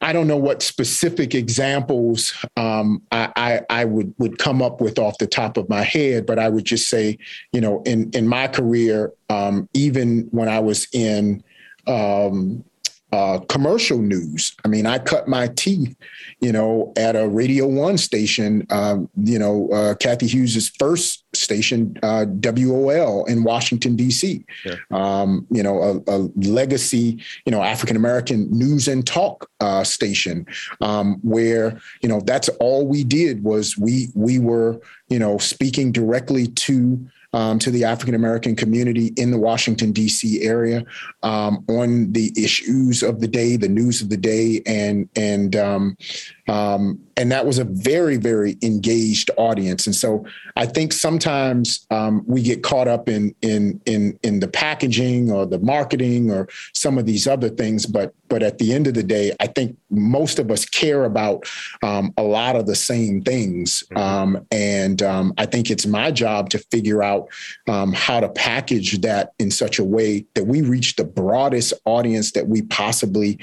I 0.02 0.14
don't 0.14 0.28
know 0.28 0.38
what 0.38 0.62
specific 0.62 1.36
examples 1.36 2.34
um, 2.56 3.02
I, 3.12 3.32
I, 3.36 3.62
I, 3.70 3.86
would 3.86 4.14
would 4.18 4.38
come 4.38 4.62
up 4.62 4.80
with 4.80 4.98
off 4.98 5.18
the 5.18 5.28
top 5.28 5.58
of 5.58 5.68
my 5.68 5.82
head, 5.82 6.26
but 6.26 6.40
I 6.40 6.48
would 6.48 6.66
just 6.66 6.90
say, 6.90 7.18
you 7.52 7.60
know, 7.60 7.82
in 7.84 8.10
in 8.12 8.28
my 8.28 8.48
career, 8.48 9.12
um, 9.30 9.68
even 9.74 10.28
when 10.32 10.48
I 10.48 10.60
was 10.60 10.88
in 10.94 11.44
um, 11.88 12.64
uh, 13.12 13.40
commercial 13.50 13.98
news. 13.98 14.56
I 14.64 14.68
mean, 14.68 14.86
I 14.86 15.00
cut 15.00 15.28
my 15.28 15.48
teeth, 15.48 15.96
you 16.42 16.52
know, 16.52 16.94
at 16.96 17.16
a 17.16 17.28
Radio 17.28 17.66
One 17.66 17.98
station, 17.98 18.68
um, 18.70 19.10
you 19.24 19.40
know, 19.40 19.68
uh, 19.72 19.96
Cathy 19.96 20.28
Hughes's 20.28 20.70
first 20.70 21.24
station, 21.40 21.98
uh, 22.04 22.26
WOL 22.28 23.26
in 23.26 23.44
Washington, 23.44 23.96
D.C., 23.96 24.46
um, 24.92 25.48
you 25.50 25.64
know, 25.64 25.82
a, 25.82 26.12
a, 26.12 26.18
legacy, 26.36 27.22
you 27.46 27.52
know, 27.52 27.64
African 27.64 27.96
American 27.96 28.50
news 28.52 28.88
and 28.88 29.06
talk 29.06 29.50
uh, 29.60 29.84
station 29.84 30.46
um, 30.82 31.16
where, 31.22 31.80
you 32.02 32.10
know, 32.10 32.22
that's 32.22 32.50
all 32.60 32.86
we 32.86 33.04
did 33.04 33.44
was 33.44 33.78
we, 33.78 34.10
we 34.16 34.40
were, 34.40 34.80
you 35.10 35.20
know, 35.20 35.38
speaking 35.38 35.92
directly 35.92 36.48
to 36.48 37.00
um, 37.34 37.60
to 37.60 37.70
the 37.70 37.84
African 37.84 38.16
American 38.16 38.56
community 38.56 39.14
in 39.18 39.32
the 39.32 39.38
Washington, 39.38 39.92
D.C. 39.92 40.42
area 40.42 40.84
um, 41.22 41.64
on 41.68 42.12
the 42.12 42.34
issues 42.36 43.04
of 43.04 43.20
the 43.20 43.28
day, 43.28 43.56
the 43.56 43.70
news 43.70 44.02
of 44.02 44.10
the 44.10 44.18
day, 44.18 44.62
and 44.66 45.08
and 45.16 45.56
um, 45.56 45.98
um, 46.50 47.00
and 47.16 47.32
that 47.32 47.46
was 47.46 47.60
a 47.60 47.66
very, 47.66 48.18
very 48.18 48.58
engaged 48.64 49.30
audience. 49.38 49.86
And 49.86 49.96
so 49.96 50.26
I 50.56 50.66
think 50.66 50.94
sometimes 50.94 51.86
um, 51.92 52.24
we 52.26 52.42
get 52.42 52.64
caught 52.64 52.88
up 52.88 53.08
in 53.08 53.36
in 53.42 53.80
in 53.86 54.18
in 54.24 54.40
the 54.40 54.48
packaging 54.48 55.30
or 55.30 55.46
the 55.46 55.60
marketing 55.60 56.32
or 56.32 56.48
some 56.74 56.98
of 56.98 57.06
these 57.06 57.28
other 57.28 57.50
things. 57.50 57.86
But 57.86 58.14
but 58.30 58.42
at 58.42 58.58
the 58.58 58.74
end 58.74 58.88
of 58.88 58.94
the 58.94 59.04
day, 59.04 59.36
I 59.40 59.48
think 59.48 59.78
most 59.90 60.40
of 60.40 60.50
us 60.50 60.66
care 60.66 61.04
about 61.04 61.46
um, 61.84 62.14
a 62.18 62.24
lot 62.24 62.56
of 62.56 62.68
the 62.68 62.76
same 62.76 63.22
things. 63.22 63.84
Mm-hmm. 63.92 63.98
Um, 63.98 64.48
and 64.52 65.02
um, 65.02 65.34
I 65.38 65.46
think 65.46 65.70
it's 65.70 65.86
my 65.86 66.10
job 66.10 66.50
to 66.52 66.60
figure 66.72 67.04
out 67.04 67.28
um, 67.68 67.92
how 67.92 68.22
to 68.22 68.30
package 68.30 69.02
that 69.02 69.34
in 69.40 69.52
such 69.52 69.78
a 69.78 69.84
way 69.84 70.26
that 70.36 70.46
we 70.46 70.62
reach 70.62 70.96
the 70.96 71.04
broadest 71.04 71.74
audience 71.86 72.32
that 72.32 72.48
we 72.48 72.62
possibly 72.62 73.40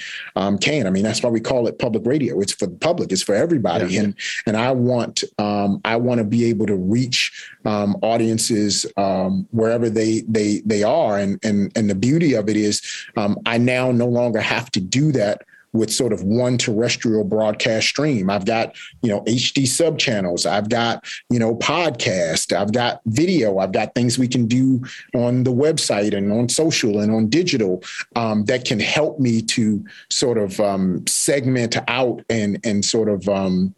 can. 0.61 0.87
I 0.87 0.91
mean, 0.91 1.03
that's 1.03 1.23
why 1.23 1.31
we 1.31 1.41
call 1.41 1.67
it 1.67 1.79
public 1.79 2.07
radio. 2.07 2.41
It's 2.41 2.53
for 2.53 2.67
the 2.67 2.77
public 2.77 2.96
public. 2.97 3.13
It's 3.13 3.23
for 3.23 3.35
everybody, 3.35 3.95
yeah. 3.95 4.01
and 4.01 4.15
and 4.47 4.57
I 4.57 4.73
want 4.73 5.23
um, 5.39 5.81
I 5.85 5.97
want 5.97 6.19
to 6.19 6.25
be 6.25 6.47
able 6.47 6.67
to 6.67 6.75
reach 6.75 7.51
um, 7.65 7.97
audiences 8.03 8.87
um, 8.97 9.47
wherever 9.51 9.91
they 9.91 10.23
they 10.29 10.63
they 10.65 10.83
are, 10.83 11.19
and 11.19 11.39
and 11.45 11.71
and 11.77 11.91
the 11.91 11.95
beauty 11.95 12.35
of 12.35 12.49
it 12.49 12.57
is 12.57 12.83
um, 13.17 13.39
I 13.45 13.59
now 13.59 13.93
no 13.93 14.07
longer 14.07 14.41
have 14.41 14.71
to 14.73 14.81
do 14.81 15.13
that 15.13 15.43
with 15.77 15.93
sort 15.93 16.13
of 16.13 16.23
one 16.23 16.59
terrestrial 16.59 17.25
broadcast 17.25 17.89
stream. 17.89 18.31
I've 18.31 18.45
got, 18.45 18.77
you 19.03 19.11
know, 19.11 19.21
HD 19.23 19.67
sub 19.67 19.99
channels. 19.99 20.47
I've 20.47 20.69
got, 20.69 21.05
you 21.31 21.39
know, 21.39 21.57
podcast. 21.57 22.57
I've 22.57 22.73
got 22.73 23.01
video. 23.07 23.59
I've 23.59 23.73
got 23.73 23.95
things 23.95 24.19
we 24.19 24.29
can 24.29 24.47
do 24.47 24.83
on 25.15 25.45
the 25.45 25.53
website 25.53 26.17
and 26.17 26.33
on 26.33 26.49
social 26.49 27.01
and 27.01 27.13
on 27.13 27.29
digital 27.29 27.83
um, 28.15 28.45
that 28.47 28.65
can 28.65 28.81
help 28.81 29.19
me 29.19 29.43
to 29.43 29.85
sort 30.11 30.39
of 30.39 30.59
um, 30.61 31.07
segment 31.07 31.77
out 31.89 32.23
and 32.29 32.59
and 32.65 32.85
sort 32.85 33.09
of 33.09 33.29
um, 33.29 33.75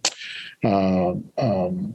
uh, 0.65 1.15
um, 1.39 1.95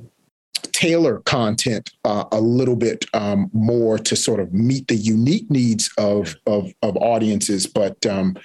tailor 0.71 1.19
content 1.19 1.91
uh, 2.03 2.25
a 2.31 2.41
little 2.41 2.75
bit 2.75 3.05
um, 3.13 3.49
more 3.53 3.97
to 3.97 4.15
sort 4.15 4.39
of 4.39 4.53
meet 4.53 4.87
the 4.87 4.95
unique 4.95 5.49
needs 5.49 5.89
of 5.97 6.35
of, 6.47 6.73
of 6.81 6.97
audiences, 6.97 7.67
but 7.67 8.05
um, 8.05 8.35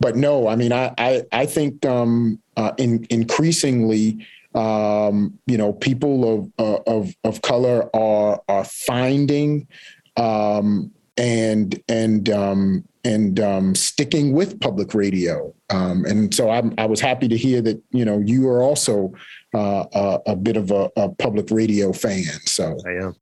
but 0.00 0.16
no, 0.16 0.48
I 0.48 0.56
mean, 0.56 0.72
I 0.72 0.92
I, 0.98 1.22
I 1.30 1.46
think 1.46 1.84
um, 1.86 2.40
uh, 2.56 2.72
in, 2.78 3.06
increasingly, 3.10 4.26
um, 4.54 5.38
you 5.46 5.58
know, 5.58 5.72
people 5.74 6.38
of 6.38 6.52
uh, 6.58 6.80
of 6.86 7.14
of 7.22 7.42
color 7.42 7.94
are 7.94 8.40
are 8.48 8.64
finding 8.64 9.68
um, 10.16 10.90
and 11.16 11.80
and 11.88 12.30
um, 12.30 12.84
and 13.04 13.40
um, 13.40 13.74
sticking 13.74 14.32
with 14.32 14.60
public 14.60 14.94
radio. 14.94 15.54
Um, 15.70 16.04
and 16.04 16.34
so 16.34 16.50
I'm, 16.50 16.74
I 16.78 16.86
was 16.86 17.00
happy 17.00 17.28
to 17.28 17.36
hear 17.36 17.60
that 17.62 17.82
you 17.90 18.04
know 18.04 18.18
you 18.18 18.48
are 18.48 18.62
also 18.62 19.12
uh, 19.54 19.84
a, 19.92 20.18
a, 20.32 20.36
bit 20.36 20.56
of 20.56 20.70
a, 20.70 20.90
a, 20.96 21.08
public 21.10 21.50
radio 21.50 21.92
fan. 21.92 22.24
So 22.44 22.78
I 22.86 22.90
am, 22.90 23.16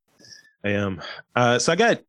I 0.65 0.69
am. 0.71 1.03
Uh, 1.35 1.59
so 1.59 1.73
I 1.73 1.77
got 1.77 2.01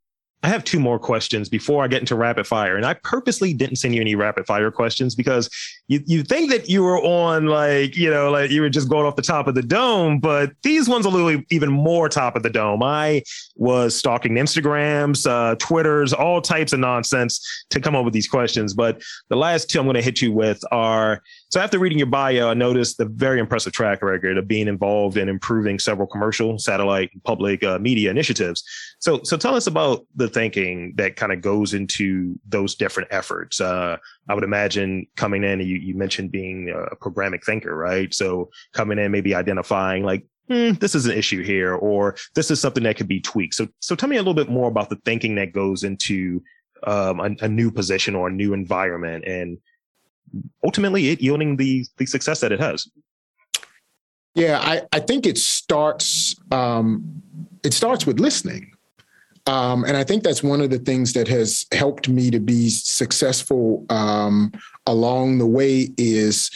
I 0.42 0.48
have 0.48 0.64
two 0.64 0.80
more 0.80 0.98
questions 0.98 1.50
before 1.50 1.84
I 1.84 1.90
get 1.90 2.00
into 2.00 2.16
rapid 2.16 2.48
fire. 2.48 2.78
And 2.78 2.86
I 2.86 2.94
purposely 2.94 3.54
didn't 3.54 3.76
send 3.76 3.94
you 3.94 4.00
any 4.00 4.16
rapid 4.16 4.46
fire 4.46 4.72
questions 4.72 5.14
because 5.14 5.50
you, 5.90 6.02
you 6.06 6.24
think 6.24 6.50
that 6.50 6.70
you 6.70 6.82
were 6.82 7.00
on 7.00 7.48
like, 7.48 7.98
you 7.98 8.10
know, 8.10 8.32
like 8.32 8.50
you 8.50 8.62
were 8.62 8.70
just 8.70 8.88
going 8.88 9.06
off 9.06 9.18
the 9.18 9.22
top 9.22 9.48
of 9.48 9.56
the 9.56 9.62
dome, 9.62 10.20
but 10.20 10.52
these 10.64 10.88
ones 10.88 11.06
are 11.06 11.12
literally 11.12 11.46
even 11.50 11.70
more 11.70 12.08
top 12.08 12.38
of 12.38 12.44
the 12.44 12.50
dome. 12.50 12.82
I 12.82 13.24
was 13.58 13.98
stalking 13.98 14.36
Instagrams, 14.36 15.30
uh, 15.30 15.56
Twitters, 15.56 16.14
all 16.14 16.42
types 16.42 16.72
of 16.72 16.80
nonsense 16.80 17.66
to 17.72 17.82
come 17.82 17.96
up 17.96 18.06
with 18.06 18.14
these 18.14 18.28
questions. 18.28 18.74
But 18.74 19.02
the 19.28 19.36
last 19.36 19.70
two 19.70 19.80
I'm 19.80 19.86
going 19.86 19.96
to 19.96 20.02
hit 20.02 20.22
you 20.22 20.32
with 20.32 20.64
are 20.72 21.22
so 21.50 21.60
after 21.60 21.80
reading 21.80 21.98
your 21.98 22.08
bio, 22.08 22.50
I 22.50 22.54
noticed 22.54 23.00
the 23.00 23.06
very 23.06 23.40
impressive 23.40 23.74
track 23.74 24.04
record 24.04 24.38
of 24.38 24.48
being 24.48 24.68
involved 24.68 25.18
in 25.18 25.28
improving 25.28 25.80
several 25.80 26.08
commercial, 26.08 26.60
satellite, 26.60 27.10
public 27.24 27.64
uh, 27.64 27.80
media 27.80 28.12
initiatives. 28.12 28.64
So, 29.00 29.22
so 29.24 29.36
tell 29.36 29.56
us 29.56 29.66
about 29.66 30.06
the 30.16 30.28
thinking 30.28 30.94
that 30.98 31.16
kind 31.16 31.32
of 31.32 31.42
goes 31.42 31.74
into 31.74 32.40
those 32.48 32.76
different 32.76 33.10
efforts. 33.12 33.60
Uh, 33.60 33.98
I 34.30 34.36
would 34.36 34.44
imagine 34.44 35.08
coming 35.16 35.44
in, 35.44 35.60
you, 35.62 35.78
you 35.78 35.96
mentioned 35.96 36.32
being 36.32 36.70
a 36.70 36.96
programmatic 36.96 37.44
thinker, 37.44 37.76
right? 37.76 38.14
So 38.14 38.52
coming 38.74 39.00
in, 39.00 39.12
maybe 39.12 39.34
identifying 39.34 40.04
like, 40.04 40.28
mm, 40.52 40.80
this 40.80 40.94
is 40.94 41.08
an 41.08 41.18
issue 41.18 41.42
here, 41.42 41.74
or 41.74 42.16
this 42.36 42.52
is 42.52 42.60
something 42.60 42.84
that 42.84 42.98
could 42.98 43.08
be 43.08 43.22
tweaked. 43.22 43.56
So, 43.56 43.68
so 43.80 43.96
tell 43.96 44.10
me 44.10 44.18
a 44.18 44.20
little 44.20 44.36
bit 44.36 44.50
more 44.50 44.68
about 44.68 44.90
the 44.90 44.98
thinking 44.98 45.34
that 45.36 45.54
goes 45.54 45.84
into 45.84 46.44
um, 46.84 47.20
a, 47.20 47.46
a, 47.46 47.48
new 47.50 47.72
position 47.72 48.16
or 48.16 48.28
a 48.28 48.32
new 48.32 48.54
environment 48.54 49.26
and 49.26 49.58
ultimately 50.64 51.10
it 51.10 51.22
yielding 51.22 51.58
the 51.58 51.86
the 51.98 52.06
success 52.06 52.40
that 52.42 52.52
it 52.52 52.60
has. 52.60 52.88
Yeah, 54.36 54.60
I, 54.62 54.82
I 54.94 55.00
think 55.00 55.26
it 55.26 55.38
starts 55.38 56.36
um, 56.52 57.22
it 57.64 57.74
starts 57.74 58.06
with 58.06 58.20
listening. 58.20 58.72
Um, 59.48 59.84
and 59.84 59.98
I 59.98 60.04
think 60.04 60.24
that's 60.24 60.44
one 60.44 60.62
of 60.62 60.70
the 60.70 60.78
things 60.78 61.14
that 61.14 61.28
has 61.28 61.66
helped 61.72 62.08
me 62.08 62.30
to 62.30 62.40
be 62.40 62.70
successful 62.70 63.86
um, 63.90 64.52
along 64.86 65.40
the 65.40 65.48
way 65.48 65.90
is 65.98 66.52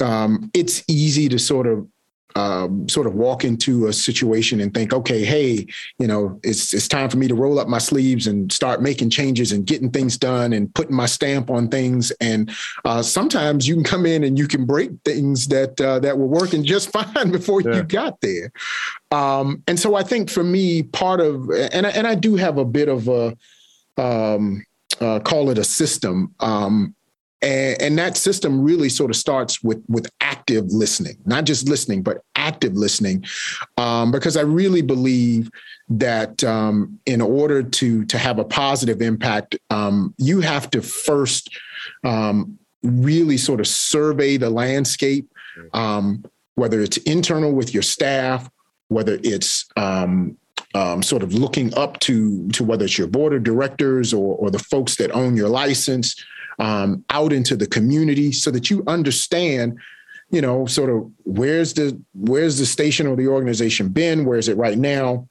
um, 0.00 0.50
it's 0.54 0.82
easy 0.88 1.28
to 1.28 1.38
sort 1.38 1.66
of 1.66 1.86
um, 2.36 2.88
sort 2.88 3.06
of 3.06 3.14
walk 3.14 3.44
into 3.44 3.86
a 3.86 3.92
situation 3.92 4.60
and 4.60 4.72
think, 4.72 4.92
okay, 4.92 5.24
hey, 5.24 5.66
you 5.98 6.06
know, 6.06 6.38
it's 6.42 6.72
it's 6.72 6.88
time 6.88 7.08
for 7.08 7.16
me 7.16 7.28
to 7.28 7.34
roll 7.34 7.58
up 7.58 7.68
my 7.68 7.78
sleeves 7.78 8.26
and 8.26 8.52
start 8.52 8.82
making 8.82 9.10
changes 9.10 9.52
and 9.52 9.66
getting 9.66 9.90
things 9.90 10.16
done 10.16 10.52
and 10.52 10.74
putting 10.74 10.94
my 10.94 11.06
stamp 11.06 11.50
on 11.50 11.68
things. 11.68 12.10
And 12.20 12.50
uh, 12.84 13.02
sometimes 13.02 13.66
you 13.66 13.74
can 13.74 13.84
come 13.84 14.06
in 14.06 14.24
and 14.24 14.38
you 14.38 14.46
can 14.46 14.64
break 14.64 14.90
things 15.04 15.48
that 15.48 15.80
uh, 15.80 15.98
that 16.00 16.18
were 16.18 16.26
working 16.26 16.64
just 16.64 16.90
fine 16.92 17.30
before 17.30 17.60
yeah. 17.60 17.76
you 17.76 17.82
got 17.82 18.20
there. 18.20 18.52
Um, 19.10 19.62
and 19.66 19.78
so 19.78 19.94
I 19.94 20.02
think 20.02 20.30
for 20.30 20.44
me, 20.44 20.82
part 20.82 21.20
of 21.20 21.50
and 21.50 21.86
I, 21.86 21.90
and 21.90 22.06
I 22.06 22.14
do 22.14 22.36
have 22.36 22.58
a 22.58 22.64
bit 22.64 22.88
of 22.88 23.08
a 23.08 23.36
um, 23.96 24.64
uh, 25.00 25.20
call 25.20 25.50
it 25.50 25.58
a 25.58 25.64
system. 25.64 26.34
Um, 26.40 26.94
And, 27.42 27.80
and, 27.80 27.98
that 27.98 28.16
system 28.18 28.60
really 28.60 28.90
sort 28.90 29.10
of 29.10 29.16
starts 29.16 29.62
with 29.62 29.82
with 29.88 30.10
active 30.20 30.66
listening, 30.66 31.16
not 31.24 31.44
just 31.44 31.68
listening, 31.68 32.02
but 32.02 32.22
active 32.36 32.74
listening, 32.74 33.24
um, 33.78 34.12
because 34.12 34.36
I 34.36 34.42
really 34.42 34.82
believe 34.82 35.50
that 35.88 36.44
um, 36.44 36.98
in 37.06 37.20
order 37.20 37.62
to 37.62 38.04
to 38.04 38.18
have 38.18 38.38
a 38.38 38.44
positive 38.44 39.00
impact, 39.00 39.56
um, 39.70 40.14
you 40.18 40.40
have 40.40 40.70
to 40.70 40.82
first 40.82 41.58
um, 42.04 42.58
really 42.82 43.36
sort 43.36 43.60
of 43.60 43.66
survey 43.66 44.36
the 44.36 44.50
landscape, 44.50 45.30
um, 45.72 46.24
whether 46.56 46.80
it's 46.80 46.96
internal 46.98 47.52
with 47.52 47.72
your 47.72 47.82
staff, 47.82 48.50
whether 48.88 49.18
it's 49.22 49.66
um, 49.76 50.36
um, 50.74 51.02
sort 51.02 51.22
of 51.22 51.34
looking 51.34 51.74
up 51.74 51.98
to 52.00 52.48
to 52.48 52.64
whether 52.64 52.84
it's 52.84 52.98
your 52.98 53.08
board 53.08 53.32
of 53.32 53.42
directors 53.42 54.12
or, 54.12 54.36
or 54.36 54.50
the 54.50 54.58
folks 54.58 54.96
that 54.96 55.10
own 55.12 55.36
your 55.36 55.48
license 55.48 56.14
um, 56.60 57.04
out 57.10 57.32
into 57.32 57.56
the 57.56 57.66
community 57.66 58.30
so 58.30 58.50
that 58.50 58.70
you 58.70 58.84
understand 58.86 59.78
you 60.30 60.40
know 60.40 60.66
sort 60.66 60.90
of 60.90 61.10
where's 61.24 61.74
the 61.74 62.00
where's 62.14 62.58
the 62.58 62.66
station 62.66 63.06
or 63.06 63.16
the 63.16 63.26
organization 63.26 63.88
been 63.88 64.24
where 64.24 64.38
is 64.38 64.48
it 64.48 64.56
right 64.56 64.78
now 64.78 65.26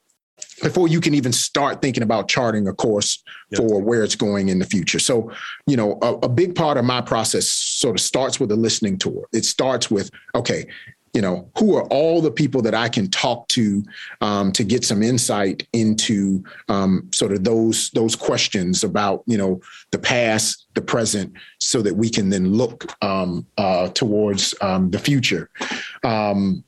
before 0.61 0.87
you 0.87 0.99
can 0.99 1.13
even 1.13 1.31
start 1.31 1.81
thinking 1.81 2.03
about 2.03 2.27
charting 2.27 2.67
a 2.67 2.73
course 2.73 3.23
yep. 3.51 3.59
for 3.59 3.81
where 3.81 4.03
it's 4.03 4.15
going 4.15 4.49
in 4.49 4.59
the 4.59 4.65
future. 4.65 4.99
So, 4.99 5.31
you 5.65 5.77
know, 5.77 5.97
a, 6.01 6.15
a, 6.15 6.29
big 6.29 6.55
part 6.55 6.77
of 6.77 6.85
my 6.85 7.01
process 7.01 7.47
sort 7.47 7.95
of 7.95 8.01
starts 8.01 8.39
with 8.39 8.51
a 8.51 8.55
listening 8.55 8.97
tour. 8.97 9.27
It 9.33 9.45
starts 9.45 9.89
with, 9.89 10.11
okay, 10.35 10.65
you 11.13 11.21
know, 11.21 11.49
who 11.57 11.75
are 11.75 11.87
all 11.87 12.21
the 12.21 12.31
people 12.31 12.61
that 12.61 12.75
I 12.75 12.89
can 12.89 13.09
talk 13.09 13.47
to 13.49 13.83
um, 14.21 14.51
to 14.53 14.63
get 14.63 14.83
some 14.83 15.01
insight 15.01 15.67
into 15.73 16.43
um, 16.67 17.09
sort 17.13 17.31
of 17.31 17.43
those 17.43 17.89
those 17.91 18.15
questions 18.15 18.83
about 18.83 19.23
you 19.25 19.37
know 19.37 19.61
the 19.91 19.99
past, 19.99 20.67
the 20.75 20.81
present, 20.81 21.33
so 21.59 21.81
that 21.81 21.95
we 21.95 22.09
can 22.09 22.29
then 22.29 22.53
look 22.53 22.91
um, 23.03 23.45
uh, 23.57 23.89
towards 23.89 24.53
um, 24.61 24.91
the 24.91 24.99
future. 24.99 25.49
Um, 26.03 26.63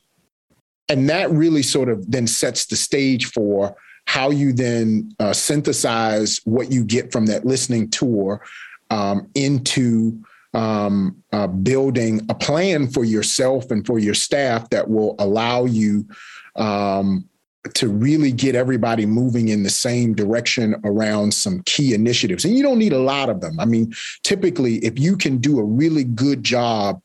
and 0.88 1.08
that 1.08 1.30
really 1.30 1.62
sort 1.62 1.88
of 1.88 2.10
then 2.10 2.26
sets 2.26 2.66
the 2.66 2.76
stage 2.76 3.26
for 3.26 3.76
how 4.06 4.30
you 4.30 4.52
then 4.52 5.14
uh, 5.20 5.32
synthesize 5.32 6.40
what 6.44 6.70
you 6.70 6.84
get 6.84 7.12
from 7.12 7.26
that 7.26 7.46
listening 7.46 7.88
tour 7.88 8.42
um, 8.90 9.28
into 9.34 10.22
um, 10.54 11.22
uh, 11.32 11.46
building 11.46 12.20
a 12.28 12.34
plan 12.34 12.88
for 12.88 13.04
yourself 13.04 13.70
and 13.70 13.86
for 13.86 13.98
your 13.98 14.14
staff 14.14 14.68
that 14.70 14.88
will 14.88 15.14
allow 15.18 15.64
you 15.64 16.06
um, 16.56 17.28
to 17.74 17.88
really 17.88 18.32
get 18.32 18.54
everybody 18.54 19.06
moving 19.06 19.48
in 19.48 19.62
the 19.62 19.70
same 19.70 20.14
direction 20.14 20.74
around 20.84 21.32
some 21.32 21.62
key 21.64 21.94
initiatives. 21.94 22.44
And 22.44 22.56
you 22.56 22.62
don't 22.62 22.78
need 22.78 22.92
a 22.92 22.98
lot 22.98 23.28
of 23.28 23.40
them. 23.40 23.58
I 23.60 23.64
mean, 23.64 23.92
typically, 24.24 24.76
if 24.78 24.98
you 24.98 25.16
can 25.16 25.38
do 25.38 25.58
a 25.58 25.64
really 25.64 26.04
good 26.04 26.42
job 26.42 27.00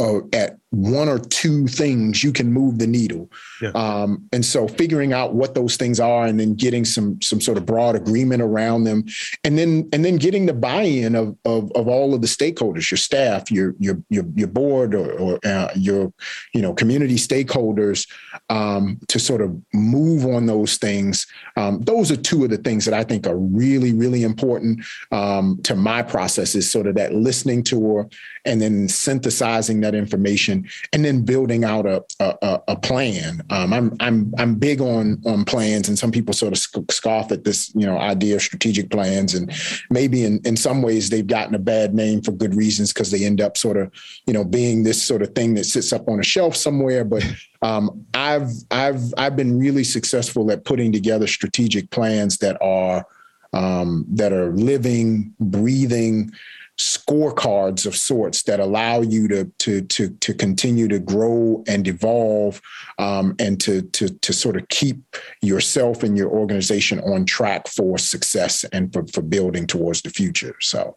uh, 0.00 0.20
at 0.32 0.58
one 0.72 1.06
or 1.06 1.18
two 1.18 1.66
things, 1.66 2.24
you 2.24 2.32
can 2.32 2.50
move 2.50 2.78
the 2.78 2.86
needle. 2.86 3.30
Yeah. 3.60 3.72
Um, 3.74 4.26
and 4.32 4.42
so 4.42 4.66
figuring 4.66 5.12
out 5.12 5.34
what 5.34 5.54
those 5.54 5.76
things 5.76 6.00
are 6.00 6.24
and 6.24 6.40
then 6.40 6.54
getting 6.54 6.86
some 6.86 7.20
some 7.20 7.42
sort 7.42 7.58
of 7.58 7.66
broad 7.66 7.94
agreement 7.94 8.40
around 8.40 8.84
them 8.84 9.04
and 9.44 9.58
then 9.58 9.86
and 9.92 10.02
then 10.02 10.16
getting 10.16 10.46
the 10.46 10.54
buy-in 10.54 11.14
of 11.14 11.36
of, 11.44 11.70
of 11.72 11.88
all 11.88 12.14
of 12.14 12.22
the 12.22 12.26
stakeholders, 12.26 12.90
your 12.90 12.96
staff, 12.96 13.50
your 13.50 13.74
your 13.78 14.02
your, 14.08 14.24
your 14.34 14.48
board 14.48 14.94
or, 14.94 15.12
or 15.12 15.38
uh, 15.44 15.68
your 15.76 16.10
you 16.54 16.62
know 16.62 16.72
community 16.72 17.16
stakeholders 17.16 18.08
um, 18.48 18.98
to 19.08 19.18
sort 19.18 19.42
of 19.42 19.54
move 19.74 20.24
on 20.24 20.46
those 20.46 20.78
things. 20.78 21.26
Um, 21.56 21.82
those 21.82 22.10
are 22.10 22.16
two 22.16 22.44
of 22.44 22.50
the 22.50 22.56
things 22.56 22.86
that 22.86 22.94
I 22.94 23.04
think 23.04 23.26
are 23.26 23.36
really, 23.36 23.92
really 23.92 24.22
important 24.22 24.84
um, 25.10 25.60
to 25.64 25.76
my 25.76 26.00
process 26.02 26.54
is 26.54 26.70
sort 26.70 26.86
of 26.86 26.94
that 26.94 27.14
listening 27.14 27.62
tour 27.62 28.08
and 28.44 28.60
then 28.60 28.88
synthesizing 28.88 29.80
that 29.82 29.94
information 29.94 30.61
and 30.92 31.04
then 31.04 31.24
building 31.24 31.64
out 31.64 31.86
a 31.86 32.04
a, 32.20 32.60
a 32.68 32.76
plan. 32.76 33.42
Um, 33.50 33.72
I'm 33.72 33.96
I'm 34.00 34.34
I'm 34.38 34.54
big 34.54 34.80
on 34.80 35.20
on 35.26 35.44
plans, 35.44 35.88
and 35.88 35.98
some 35.98 36.10
people 36.10 36.34
sort 36.34 36.52
of 36.52 36.86
scoff 36.90 37.32
at 37.32 37.44
this 37.44 37.72
you 37.74 37.86
know 37.86 37.98
idea 37.98 38.36
of 38.36 38.42
strategic 38.42 38.90
plans, 38.90 39.34
and 39.34 39.52
maybe 39.90 40.24
in 40.24 40.40
in 40.44 40.56
some 40.56 40.82
ways 40.82 41.10
they've 41.10 41.26
gotten 41.26 41.54
a 41.54 41.58
bad 41.58 41.94
name 41.94 42.22
for 42.22 42.32
good 42.32 42.54
reasons 42.54 42.92
because 42.92 43.10
they 43.10 43.24
end 43.24 43.40
up 43.40 43.56
sort 43.56 43.76
of 43.76 43.90
you 44.26 44.32
know 44.32 44.44
being 44.44 44.82
this 44.82 45.02
sort 45.02 45.22
of 45.22 45.34
thing 45.34 45.54
that 45.54 45.64
sits 45.64 45.92
up 45.92 46.08
on 46.08 46.20
a 46.20 46.24
shelf 46.24 46.56
somewhere, 46.56 47.04
but 47.04 47.24
um, 47.62 48.04
I've 48.14 48.50
I've 48.70 49.14
I've 49.16 49.36
been 49.36 49.58
really 49.58 49.84
successful 49.84 50.50
at 50.50 50.64
putting 50.64 50.92
together 50.92 51.26
strategic 51.26 51.90
plans 51.90 52.38
that 52.38 52.60
are 52.60 53.06
um, 53.52 54.04
that 54.08 54.32
are 54.32 54.52
living, 54.52 55.34
breathing, 55.38 56.32
scorecards 56.78 57.86
of 57.86 57.94
sorts 57.94 58.42
that 58.44 58.58
allow 58.58 59.00
you 59.00 59.28
to 59.28 59.44
to 59.58 59.82
to 59.82 60.08
to 60.08 60.34
continue 60.34 60.88
to 60.88 60.98
grow 60.98 61.62
and 61.68 61.86
evolve 61.86 62.60
um, 62.98 63.34
and 63.38 63.60
to 63.60 63.82
to 63.82 64.08
to 64.08 64.32
sort 64.32 64.56
of 64.56 64.66
keep 64.68 64.98
yourself 65.42 66.02
and 66.02 66.16
your 66.16 66.30
organization 66.30 66.98
on 67.00 67.24
track 67.24 67.68
for 67.68 67.98
success 67.98 68.64
and 68.72 68.92
for 68.92 69.06
for 69.06 69.22
building 69.22 69.66
towards 69.66 70.02
the 70.02 70.10
future. 70.10 70.56
So. 70.60 70.96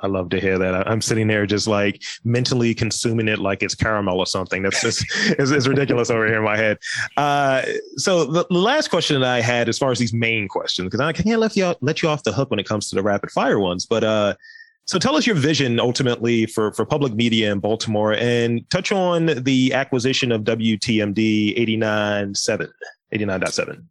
I, 0.00 0.06
love 0.06 0.28
to 0.30 0.40
hear 0.40 0.58
that. 0.58 0.88
I'm 0.88 1.02
sitting 1.02 1.26
there 1.26 1.44
just 1.44 1.66
like 1.66 2.02
mentally 2.22 2.72
consuming 2.72 3.26
it 3.26 3.40
like 3.40 3.64
it's 3.64 3.74
caramel 3.74 4.20
or 4.20 4.26
something. 4.26 4.62
That's 4.62 4.80
just 4.80 5.04
it's, 5.38 5.50
it's 5.50 5.66
ridiculous 5.66 6.08
over 6.08 6.24
here 6.26 6.36
in 6.36 6.44
my 6.44 6.56
head. 6.56 6.78
Uh, 7.16 7.62
so 7.96 8.24
the, 8.24 8.46
last 8.50 8.90
question 8.90 9.20
that 9.20 9.28
I 9.28 9.40
had, 9.40 9.68
as 9.68 9.78
far 9.78 9.90
as 9.90 9.98
these 9.98 10.12
main 10.12 10.46
questions, 10.46 10.86
because 10.86 11.00
I 11.00 11.12
can't 11.12 11.40
let 11.40 11.56
you 11.56 11.74
let 11.80 12.00
you 12.02 12.08
off 12.08 12.22
the 12.22 12.32
hook 12.32 12.50
when 12.50 12.60
it 12.60 12.66
comes 12.66 12.90
to 12.90 12.94
the 12.94 13.02
rapid 13.02 13.32
fire 13.32 13.58
ones, 13.58 13.84
but 13.84 14.04
uh, 14.04 14.34
so 14.84 14.98
tell 14.98 15.16
us 15.16 15.26
your 15.26 15.36
vision 15.36 15.78
ultimately 15.78 16.46
for, 16.46 16.72
for 16.72 16.84
public 16.84 17.14
media 17.14 17.52
in 17.52 17.60
Baltimore 17.60 18.14
and 18.14 18.68
touch 18.70 18.92
on 18.92 19.26
the 19.44 19.72
acquisition 19.72 20.32
of 20.32 20.42
WTMD 20.42 21.56
89.7, 21.78 22.68
89.7. 23.14 23.84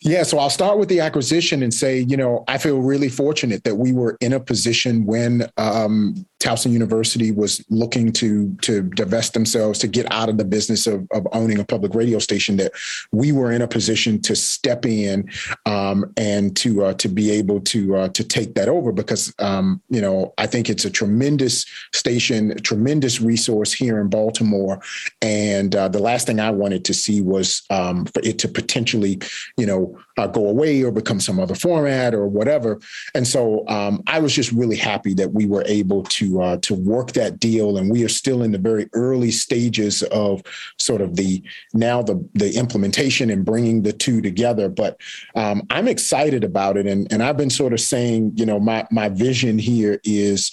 Yeah, 0.00 0.22
so 0.22 0.38
I'll 0.38 0.50
start 0.50 0.78
with 0.78 0.88
the 0.88 1.00
acquisition 1.00 1.60
and 1.60 1.74
say, 1.74 1.98
you 1.98 2.16
know, 2.16 2.44
I 2.46 2.58
feel 2.58 2.78
really 2.78 3.08
fortunate 3.08 3.64
that 3.64 3.76
we 3.76 3.92
were 3.92 4.16
in 4.20 4.32
a 4.32 4.38
position 4.38 5.06
when 5.06 5.50
um, 5.56 6.24
Towson 6.40 6.70
University 6.70 7.32
was 7.32 7.64
looking 7.68 8.12
to 8.12 8.54
to 8.62 8.82
divest 8.82 9.34
themselves 9.34 9.78
to 9.80 9.88
get 9.88 10.10
out 10.12 10.28
of 10.28 10.38
the 10.38 10.44
business 10.44 10.86
of, 10.86 11.06
of 11.10 11.26
owning 11.32 11.58
a 11.58 11.64
public 11.64 11.94
radio 11.94 12.20
station 12.20 12.56
that 12.58 12.72
we 13.10 13.32
were 13.32 13.50
in 13.50 13.60
a 13.60 13.66
position 13.66 14.20
to 14.22 14.36
step 14.36 14.86
in 14.86 15.28
um, 15.66 16.04
and 16.16 16.56
to 16.58 16.84
uh, 16.84 16.94
to 16.94 17.08
be 17.08 17.32
able 17.32 17.60
to 17.62 17.96
uh, 17.96 18.08
to 18.10 18.22
take 18.22 18.54
that 18.54 18.68
over 18.68 18.92
because 18.92 19.34
um, 19.40 19.82
you 19.90 20.00
know 20.00 20.32
I 20.38 20.46
think 20.46 20.70
it's 20.70 20.84
a 20.84 20.90
tremendous 20.90 21.66
station, 21.92 22.52
a 22.52 22.60
tremendous 22.60 23.20
resource 23.20 23.72
here 23.72 24.00
in 24.00 24.08
Baltimore, 24.08 24.80
and 25.20 25.74
uh, 25.74 25.88
the 25.88 25.98
last 25.98 26.28
thing 26.28 26.38
I 26.38 26.50
wanted 26.50 26.84
to 26.84 26.94
see 26.94 27.20
was 27.20 27.62
um, 27.70 28.04
for 28.06 28.22
it 28.22 28.38
to 28.38 28.48
potentially 28.48 29.18
you 29.56 29.66
know 29.66 29.87
uh, 30.16 30.26
go 30.26 30.48
away 30.48 30.82
or 30.82 30.90
become 30.90 31.20
some 31.20 31.38
other 31.38 31.54
format 31.54 32.14
or 32.14 32.26
whatever, 32.26 32.80
and 33.14 33.26
so 33.26 33.66
um, 33.68 34.02
I 34.06 34.18
was 34.18 34.34
just 34.34 34.52
really 34.52 34.76
happy 34.76 35.14
that 35.14 35.32
we 35.32 35.46
were 35.46 35.64
able 35.66 36.02
to 36.04 36.42
uh, 36.42 36.56
to 36.58 36.74
work 36.74 37.12
that 37.12 37.38
deal, 37.38 37.76
and 37.76 37.90
we 37.90 38.04
are 38.04 38.08
still 38.08 38.42
in 38.42 38.52
the 38.52 38.58
very 38.58 38.88
early 38.92 39.30
stages 39.30 40.02
of 40.04 40.42
sort 40.78 41.00
of 41.00 41.16
the 41.16 41.42
now 41.74 42.02
the 42.02 42.26
the 42.34 42.56
implementation 42.56 43.30
and 43.30 43.44
bringing 43.44 43.82
the 43.82 43.92
two 43.92 44.20
together. 44.20 44.68
But 44.68 45.00
um, 45.34 45.62
I'm 45.70 45.88
excited 45.88 46.44
about 46.44 46.76
it, 46.76 46.86
and 46.86 47.10
and 47.12 47.22
I've 47.22 47.36
been 47.36 47.50
sort 47.50 47.72
of 47.72 47.80
saying, 47.80 48.32
you 48.36 48.46
know, 48.46 48.58
my 48.58 48.86
my 48.90 49.08
vision 49.08 49.58
here 49.58 50.00
is 50.04 50.52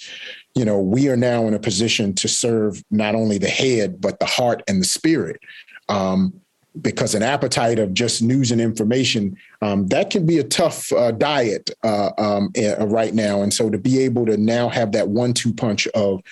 you 0.56 0.64
know, 0.64 0.80
we 0.80 1.08
are 1.10 1.18
now 1.18 1.46
in 1.46 1.52
a 1.52 1.58
position 1.58 2.14
to 2.14 2.28
serve 2.28 2.82
not 2.90 3.14
only 3.14 3.36
the 3.36 3.46
head, 3.46 4.00
but 4.00 4.18
the 4.18 4.26
heart 4.26 4.62
and 4.66 4.80
the 4.80 4.86
spirit. 4.86 5.38
Um, 5.90 6.40
because 6.82 7.14
an 7.14 7.22
appetite 7.22 7.78
of 7.78 7.94
just 7.94 8.22
news 8.22 8.50
and 8.50 8.60
information 8.60 9.36
um, 9.62 9.86
that 9.88 10.10
can 10.10 10.26
be 10.26 10.38
a 10.38 10.44
tough 10.44 10.92
uh, 10.92 11.10
diet 11.12 11.70
uh, 11.82 12.10
um, 12.18 12.52
uh, 12.58 12.86
right 12.86 13.14
now. 13.14 13.42
And 13.42 13.52
so 13.52 13.70
to 13.70 13.78
be 13.78 14.00
able 14.00 14.26
to 14.26 14.36
now 14.36 14.68
have 14.68 14.92
that 14.92 15.08
one-two 15.08 15.54
punch 15.54 15.86
of 15.88 16.22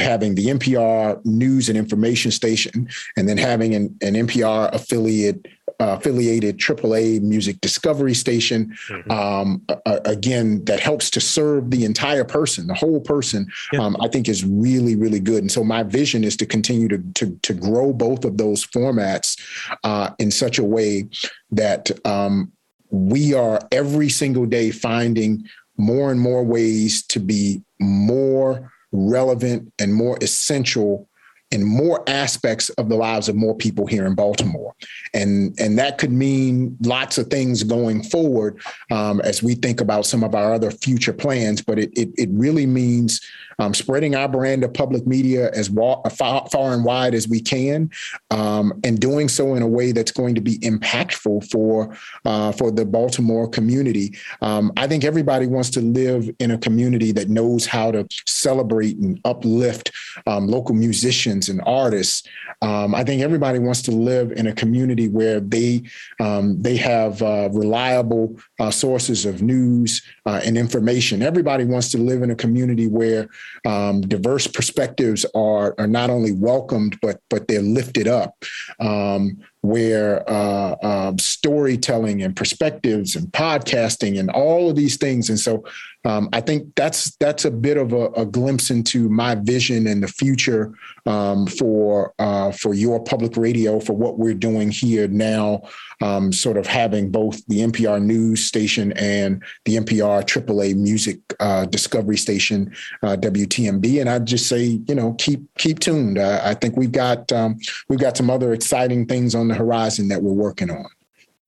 having 0.00 0.34
the 0.34 0.46
npr 0.46 1.24
news 1.24 1.68
and 1.68 1.78
information 1.78 2.32
station 2.32 2.88
and 3.16 3.28
then 3.28 3.38
having 3.38 3.72
an, 3.72 3.96
an 4.02 4.14
npr 4.14 4.72
affiliate 4.72 5.46
affiliated 5.78 6.58
AAA 6.58 7.20
music 7.22 7.60
discovery 7.60 8.14
station. 8.14 8.74
Mm-hmm. 8.88 9.10
Um, 9.10 9.62
uh, 9.68 10.00
again, 10.04 10.64
that 10.64 10.80
helps 10.80 11.10
to 11.10 11.20
serve 11.20 11.70
the 11.70 11.84
entire 11.84 12.24
person, 12.24 12.66
the 12.66 12.74
whole 12.74 13.00
person. 13.00 13.46
Yeah. 13.72 13.80
Um, 13.80 13.96
I 14.00 14.08
think 14.08 14.28
is 14.28 14.44
really, 14.44 14.96
really 14.96 15.20
good. 15.20 15.42
And 15.42 15.52
so 15.52 15.64
my 15.64 15.82
vision 15.82 16.24
is 16.24 16.36
to 16.38 16.46
continue 16.46 16.88
to 16.88 16.98
to, 17.14 17.38
to 17.42 17.54
grow 17.54 17.92
both 17.92 18.24
of 18.24 18.36
those 18.36 18.66
formats 18.66 19.40
uh, 19.84 20.10
in 20.18 20.30
such 20.30 20.58
a 20.58 20.64
way 20.64 21.08
that 21.50 21.90
um, 22.06 22.52
we 22.90 23.34
are 23.34 23.60
every 23.72 24.08
single 24.08 24.46
day 24.46 24.70
finding 24.70 25.44
more 25.76 26.10
and 26.10 26.20
more 26.20 26.44
ways 26.44 27.02
to 27.06 27.20
be 27.20 27.62
more 27.80 28.72
relevant 28.92 29.72
and 29.78 29.94
more 29.94 30.16
essential 30.22 31.08
in 31.56 31.64
more 31.64 32.04
aspects 32.06 32.68
of 32.70 32.90
the 32.90 32.94
lives 32.94 33.30
of 33.30 33.34
more 33.34 33.56
people 33.56 33.86
here 33.86 34.04
in 34.04 34.14
Baltimore. 34.14 34.74
And, 35.14 35.58
and 35.58 35.78
that 35.78 35.96
could 35.96 36.12
mean 36.12 36.76
lots 36.82 37.16
of 37.16 37.28
things 37.28 37.62
going 37.62 38.02
forward 38.02 38.60
um, 38.90 39.22
as 39.22 39.42
we 39.42 39.54
think 39.54 39.80
about 39.80 40.04
some 40.04 40.22
of 40.22 40.34
our 40.34 40.52
other 40.52 40.70
future 40.70 41.14
plans, 41.14 41.62
but 41.62 41.78
it, 41.78 41.90
it, 41.96 42.10
it 42.18 42.28
really 42.30 42.66
means 42.66 43.22
um, 43.58 43.74
spreading 43.74 44.14
our 44.14 44.28
brand 44.28 44.64
of 44.64 44.72
public 44.74 45.06
media 45.06 45.50
as 45.52 45.68
far, 45.68 46.02
far 46.50 46.72
and 46.72 46.84
wide 46.84 47.14
as 47.14 47.28
we 47.28 47.40
can, 47.40 47.90
um, 48.30 48.78
and 48.84 49.00
doing 49.00 49.28
so 49.28 49.54
in 49.54 49.62
a 49.62 49.66
way 49.66 49.92
that's 49.92 50.12
going 50.12 50.34
to 50.34 50.40
be 50.40 50.58
impactful 50.58 51.50
for 51.50 51.96
uh, 52.24 52.52
for 52.52 52.70
the 52.70 52.84
Baltimore 52.84 53.48
community. 53.48 54.14
Um, 54.42 54.72
I 54.76 54.86
think 54.86 55.04
everybody 55.04 55.46
wants 55.46 55.70
to 55.70 55.80
live 55.80 56.30
in 56.38 56.50
a 56.50 56.58
community 56.58 57.12
that 57.12 57.28
knows 57.28 57.66
how 57.66 57.90
to 57.90 58.06
celebrate 58.26 58.96
and 58.98 59.20
uplift 59.24 59.90
um, 60.26 60.48
local 60.48 60.74
musicians 60.74 61.48
and 61.48 61.60
artists. 61.66 62.26
Um, 62.62 62.94
I 62.94 63.04
think 63.04 63.22
everybody 63.22 63.58
wants 63.58 63.82
to 63.82 63.90
live 63.90 64.32
in 64.32 64.46
a 64.46 64.52
community 64.52 65.08
where 65.08 65.40
they 65.40 65.82
um, 66.20 66.60
they 66.60 66.76
have 66.76 67.22
uh, 67.22 67.48
reliable 67.52 68.36
uh, 68.58 68.70
sources 68.70 69.26
of 69.26 69.42
news 69.42 70.02
uh, 70.24 70.40
and 70.44 70.56
information. 70.56 71.22
Everybody 71.22 71.64
wants 71.64 71.90
to 71.90 71.98
live 71.98 72.22
in 72.22 72.30
a 72.30 72.36
community 72.36 72.86
where 72.86 73.28
um, 73.66 74.00
diverse 74.02 74.46
perspectives 74.46 75.24
are 75.34 75.74
are 75.78 75.86
not 75.86 76.10
only 76.10 76.32
welcomed 76.32 76.98
but 77.00 77.20
but 77.30 77.48
they're 77.48 77.62
lifted 77.62 78.08
up. 78.08 78.44
Um, 78.80 79.38
where 79.62 80.22
uh, 80.30 80.76
uh, 80.80 81.12
storytelling 81.18 82.22
and 82.22 82.36
perspectives 82.36 83.16
and 83.16 83.26
podcasting 83.32 84.16
and 84.18 84.30
all 84.30 84.70
of 84.70 84.76
these 84.76 84.96
things. 84.96 85.28
And 85.28 85.40
so 85.40 85.64
um, 86.06 86.28
I 86.32 86.40
think 86.40 86.72
that's 86.76 87.16
that's 87.16 87.44
a 87.44 87.50
bit 87.50 87.76
of 87.76 87.92
a, 87.92 88.06
a, 88.10 88.24
glimpse 88.24 88.70
into 88.70 89.08
my 89.08 89.34
vision 89.34 89.88
and 89.88 90.04
the 90.04 90.08
future 90.08 90.72
um, 91.04 91.48
for 91.48 92.14
uh, 92.20 92.52
for 92.52 92.74
your 92.74 93.02
public 93.02 93.36
radio 93.36 93.80
for 93.80 93.94
what 93.94 94.16
we're 94.16 94.34
doing 94.34 94.70
here 94.70 95.08
now. 95.08 95.62
Um, 96.00 96.32
sort 96.32 96.58
of 96.58 96.66
having 96.66 97.10
both 97.10 97.44
the 97.46 97.60
NPR 97.60 98.02
news 98.02 98.44
station 98.44 98.92
and 98.92 99.42
the 99.64 99.76
NPR 99.76 100.22
AAA 100.22 100.76
music 100.76 101.18
uh, 101.40 101.64
discovery 101.64 102.18
station 102.18 102.72
uh, 103.02 103.16
WTMD, 103.16 104.00
and 104.00 104.08
I'd 104.08 104.26
just 104.26 104.48
say 104.48 104.80
you 104.86 104.94
know 104.94 105.14
keep 105.14 105.42
keep 105.58 105.80
tuned. 105.80 106.20
I 106.20 106.54
think 106.54 106.76
we've 106.76 106.92
got 106.92 107.32
um, 107.32 107.58
we've 107.88 107.98
got 107.98 108.16
some 108.16 108.30
other 108.30 108.52
exciting 108.52 109.06
things 109.06 109.34
on 109.34 109.48
the 109.48 109.54
horizon 109.54 110.06
that 110.08 110.22
we're 110.22 110.32
working 110.32 110.70
on. 110.70 110.86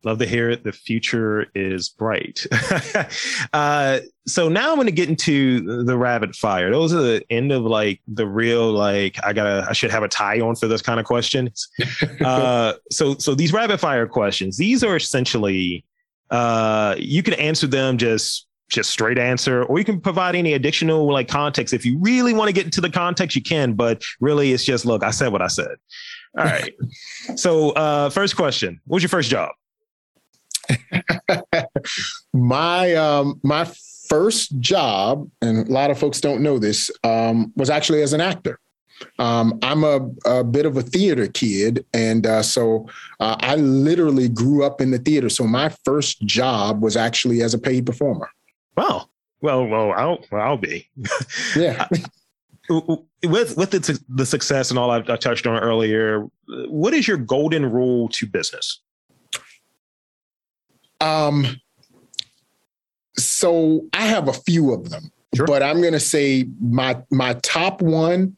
Love 0.04 0.18
to 0.20 0.26
hear 0.26 0.48
it. 0.48 0.62
The 0.62 0.70
future 0.70 1.46
is 1.56 1.88
bright. 1.88 2.46
uh, 3.52 3.98
so 4.28 4.48
now 4.48 4.70
I'm 4.70 4.76
going 4.76 4.86
to 4.86 4.92
get 4.92 5.08
into 5.08 5.84
the 5.84 5.98
rapid 5.98 6.36
fire. 6.36 6.70
Those 6.70 6.94
are 6.94 7.02
the 7.02 7.24
end 7.30 7.50
of 7.50 7.64
like 7.64 8.00
the 8.06 8.26
real 8.26 8.70
like 8.70 9.16
I 9.24 9.32
gotta 9.32 9.66
I 9.68 9.72
should 9.72 9.90
have 9.90 10.04
a 10.04 10.08
tie 10.08 10.40
on 10.40 10.54
for 10.54 10.68
this 10.68 10.82
kind 10.82 11.00
of 11.00 11.06
questions. 11.06 11.68
uh, 12.24 12.74
so 12.92 13.14
so 13.18 13.34
these 13.34 13.52
rapid 13.52 13.80
fire 13.80 14.06
questions. 14.06 14.56
These 14.56 14.84
are 14.84 14.94
essentially 14.94 15.84
uh, 16.30 16.94
you 16.96 17.24
can 17.24 17.34
answer 17.34 17.66
them 17.66 17.98
just 17.98 18.46
just 18.68 18.90
straight 18.90 19.18
answer, 19.18 19.64
or 19.64 19.78
you 19.78 19.84
can 19.84 20.00
provide 20.00 20.36
any 20.36 20.52
additional 20.52 21.10
like 21.10 21.26
context 21.26 21.74
if 21.74 21.84
you 21.84 21.98
really 21.98 22.34
want 22.34 22.48
to 22.48 22.52
get 22.52 22.66
into 22.66 22.80
the 22.80 22.90
context. 22.90 23.34
You 23.34 23.42
can, 23.42 23.72
but 23.72 24.02
really 24.20 24.52
it's 24.52 24.64
just 24.64 24.86
look. 24.86 25.02
I 25.02 25.10
said 25.10 25.32
what 25.32 25.42
I 25.42 25.48
said. 25.48 25.76
All 26.38 26.44
right. 26.44 26.74
so 27.36 27.70
uh, 27.70 28.10
first 28.10 28.36
question: 28.36 28.80
What 28.84 28.96
was 28.96 29.02
your 29.02 29.08
first 29.08 29.30
job? 29.30 29.50
my 32.32 32.94
um, 32.94 33.40
my 33.42 33.70
first 34.08 34.58
job, 34.58 35.28
and 35.42 35.68
a 35.68 35.72
lot 35.72 35.90
of 35.90 35.98
folks 35.98 36.20
don't 36.20 36.42
know 36.42 36.58
this, 36.58 36.90
um, 37.04 37.52
was 37.56 37.70
actually 37.70 38.02
as 38.02 38.12
an 38.12 38.20
actor. 38.20 38.58
Um, 39.18 39.58
I'm 39.62 39.84
a, 39.84 40.10
a, 40.26 40.42
bit 40.42 40.66
of 40.66 40.76
a 40.76 40.82
theater 40.82 41.28
kid, 41.28 41.84
and 41.94 42.26
uh, 42.26 42.42
so 42.42 42.88
uh, 43.20 43.36
I 43.38 43.54
literally 43.56 44.28
grew 44.28 44.64
up 44.64 44.80
in 44.80 44.90
the 44.90 44.98
theater. 44.98 45.28
So 45.28 45.44
my 45.44 45.68
first 45.84 46.20
job 46.22 46.82
was 46.82 46.96
actually 46.96 47.42
as 47.42 47.54
a 47.54 47.58
paid 47.58 47.86
performer. 47.86 48.28
Wow. 48.76 49.08
Well, 49.40 49.66
well, 49.66 49.92
I'll 49.92 50.18
I'll 50.32 50.56
be. 50.56 50.88
Yeah. 51.56 51.86
with 53.24 53.56
with 53.56 53.70
the, 53.70 53.98
the 54.08 54.26
success 54.26 54.70
and 54.70 54.78
all 54.78 54.90
I, 54.90 54.98
I 54.98 55.16
touched 55.16 55.46
on 55.46 55.58
earlier, 55.58 56.26
what 56.46 56.92
is 56.92 57.08
your 57.08 57.16
golden 57.16 57.70
rule 57.70 58.08
to 58.10 58.26
business? 58.26 58.80
Um, 61.00 61.60
so 63.16 63.86
I 63.92 64.06
have 64.06 64.28
a 64.28 64.32
few 64.32 64.72
of 64.72 64.90
them, 64.90 65.10
sure. 65.34 65.46
but 65.46 65.62
I'm 65.62 65.80
going 65.80 65.92
to 65.92 66.00
say 66.00 66.48
my 66.60 67.02
my 67.10 67.34
top 67.42 67.82
one. 67.82 68.36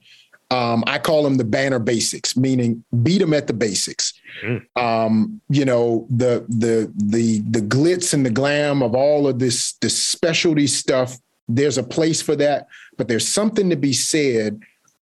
Um, 0.53 0.83
I 0.89 0.99
call 0.99 1.23
them 1.23 1.37
the 1.37 1.45
banner 1.45 1.79
basics, 1.79 2.37
meaning 2.37 2.83
beat 3.05 3.19
them 3.19 3.33
at 3.33 3.47
the 3.47 3.53
basics. 3.53 4.13
Mm. 4.43 4.67
Um, 4.77 5.41
you 5.49 5.65
know, 5.65 6.07
the 6.11 6.45
the 6.49 6.93
the 6.97 7.41
the 7.49 7.61
glitz 7.61 8.13
and 8.13 8.27
the 8.27 8.31
glam 8.31 8.83
of 8.83 8.95
all 8.95 9.29
of 9.29 9.39
this 9.39 9.75
this 9.75 10.01
specialty 10.01 10.67
stuff. 10.67 11.19
There's 11.49 11.79
a 11.79 11.83
place 11.83 12.23
for 12.23 12.37
that, 12.37 12.69
but 12.97 13.09
there's 13.09 13.27
something 13.27 13.71
to 13.71 13.77
be 13.77 13.93
said 13.93 14.61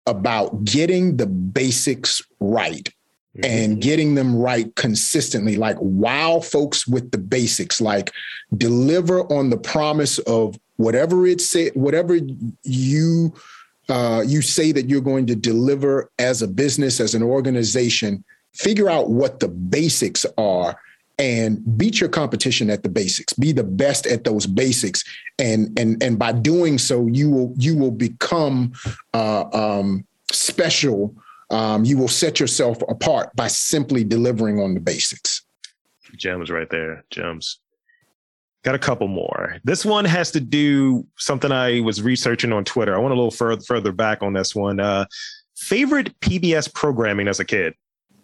about 0.06 0.64
getting 0.64 1.16
the 1.16 1.26
basics 1.26 2.22
right 2.38 2.88
and 3.42 3.72
mm-hmm. 3.72 3.80
getting 3.80 4.14
them 4.14 4.36
right 4.36 4.74
consistently. 4.76 5.56
Like 5.56 5.76
wow 5.80 6.40
folks 6.40 6.86
with 6.86 7.10
the 7.10 7.18
basics, 7.18 7.80
like 7.80 8.12
deliver 8.56 9.20
on 9.32 9.50
the 9.50 9.58
promise 9.58 10.18
of 10.20 10.58
whatever 10.76 11.26
it 11.26 11.40
say, 11.40 11.70
whatever 11.70 12.18
you 12.62 13.34
uh, 13.88 14.22
you 14.26 14.42
say 14.42 14.72
that 14.72 14.88
you're 14.88 15.00
going 15.00 15.26
to 15.26 15.36
deliver 15.36 16.10
as 16.18 16.42
a 16.42 16.48
business, 16.48 16.98
as 16.98 17.14
an 17.14 17.22
organization. 17.22 18.24
Figure 18.52 18.88
out 18.88 19.10
what 19.10 19.38
the 19.38 19.48
basics 19.48 20.26
are 20.38 20.80
and 21.18 21.78
beat 21.78 22.00
your 22.00 22.08
competition 22.08 22.68
at 22.68 22.82
the 22.82 22.88
basics 22.88 23.32
be 23.32 23.50
the 23.50 23.64
best 23.64 24.06
at 24.06 24.24
those 24.24 24.46
basics 24.46 25.02
and 25.38 25.78
and 25.78 26.02
and 26.02 26.18
by 26.18 26.30
doing 26.30 26.76
so 26.76 27.06
you 27.06 27.30
will 27.30 27.54
you 27.56 27.74
will 27.74 27.90
become 27.90 28.70
uh, 29.14 29.44
um, 29.52 30.06
special 30.30 31.14
um, 31.50 31.84
you 31.84 31.96
will 31.96 32.08
set 32.08 32.40
yourself 32.40 32.82
apart 32.88 33.34
by 33.36 33.48
simply 33.48 34.04
delivering 34.04 34.60
on 34.60 34.74
the 34.74 34.80
basics. 34.80 35.42
Gems 36.16 36.50
right 36.50 36.68
there. 36.70 37.04
Gems. 37.10 37.60
Got 38.64 38.74
a 38.74 38.80
couple 38.80 39.06
more. 39.06 39.58
This 39.62 39.84
one 39.84 40.04
has 40.04 40.32
to 40.32 40.40
do 40.40 41.06
something 41.16 41.52
I 41.52 41.80
was 41.80 42.02
researching 42.02 42.52
on 42.52 42.64
Twitter. 42.64 42.96
I 42.96 42.98
went 42.98 43.12
a 43.12 43.16
little 43.16 43.30
further 43.30 43.62
further 43.62 43.92
back 43.92 44.22
on 44.22 44.32
this 44.32 44.54
one. 44.54 44.80
Uh, 44.80 45.06
favorite 45.56 46.18
PBS 46.20 46.72
programming 46.72 47.28
as 47.28 47.38
a 47.38 47.44
kid. 47.44 47.74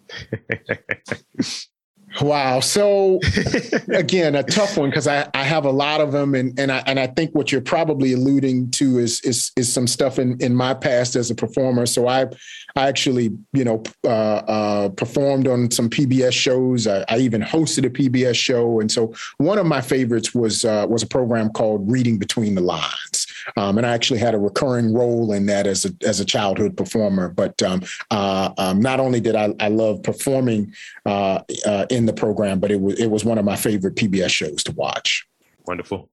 Wow. 2.21 2.59
So 2.59 3.19
again, 3.93 4.35
a 4.35 4.43
tough 4.43 4.77
one 4.77 4.89
because 4.89 5.07
I, 5.07 5.27
I 5.33 5.43
have 5.43 5.65
a 5.65 5.71
lot 5.71 6.01
of 6.01 6.11
them, 6.11 6.35
and 6.35 6.57
and 6.59 6.71
I 6.71 6.83
and 6.85 6.99
I 6.99 7.07
think 7.07 7.33
what 7.33 7.51
you're 7.51 7.61
probably 7.61 8.13
alluding 8.13 8.71
to 8.71 8.99
is 8.99 9.21
is 9.21 9.51
is 9.55 9.71
some 9.71 9.87
stuff 9.87 10.19
in 10.19 10.37
in 10.39 10.55
my 10.55 10.73
past 10.73 11.15
as 11.15 11.31
a 11.31 11.35
performer. 11.35 11.85
So 11.85 12.07
I 12.07 12.27
I 12.75 12.87
actually 12.87 13.31
you 13.53 13.63
know 13.63 13.83
uh, 14.03 14.07
uh, 14.07 14.89
performed 14.89 15.47
on 15.47 15.71
some 15.71 15.89
PBS 15.89 16.33
shows. 16.33 16.87
I, 16.87 17.03
I, 17.09 17.17
even 17.17 17.41
hosted 17.41 17.85
a 17.85 17.89
PBS 17.89 18.35
show, 18.35 18.79
and 18.79 18.91
so 18.91 19.13
one 19.37 19.57
of 19.57 19.65
my 19.65 19.81
favorites 19.81 20.35
was 20.35 20.65
uh, 20.65 20.85
was 20.89 21.03
a 21.03 21.07
program 21.07 21.49
called 21.49 21.89
Reading 21.89 22.17
Between 22.17 22.55
the 22.55 22.61
Lines. 22.61 23.12
Um, 23.57 23.77
and 23.77 23.85
I 23.85 23.93
actually 23.93 24.19
had 24.19 24.33
a 24.33 24.39
recurring 24.39 24.93
role 24.93 25.33
in 25.33 25.45
that 25.47 25.67
as 25.67 25.85
a 25.85 25.91
as 26.05 26.19
a 26.19 26.25
childhood 26.25 26.77
performer. 26.77 27.29
But 27.29 27.61
um, 27.61 27.81
uh, 28.11 28.51
um, 28.57 28.79
not 28.81 28.99
only 28.99 29.19
did 29.19 29.35
I, 29.35 29.53
I 29.59 29.69
love 29.69 30.03
performing 30.03 30.73
uh, 31.05 31.41
uh, 31.65 31.85
in 31.89 32.05
the 32.05 32.13
program, 32.13 32.59
but 32.59 32.71
it 32.71 32.79
was 32.79 32.99
it 32.99 33.07
was 33.07 33.25
one 33.25 33.37
of 33.37 33.45
my 33.45 33.55
favorite 33.55 33.95
PBS 33.95 34.29
shows 34.29 34.63
to 34.63 34.71
watch. 34.73 35.27
Wonderful. 35.65 36.09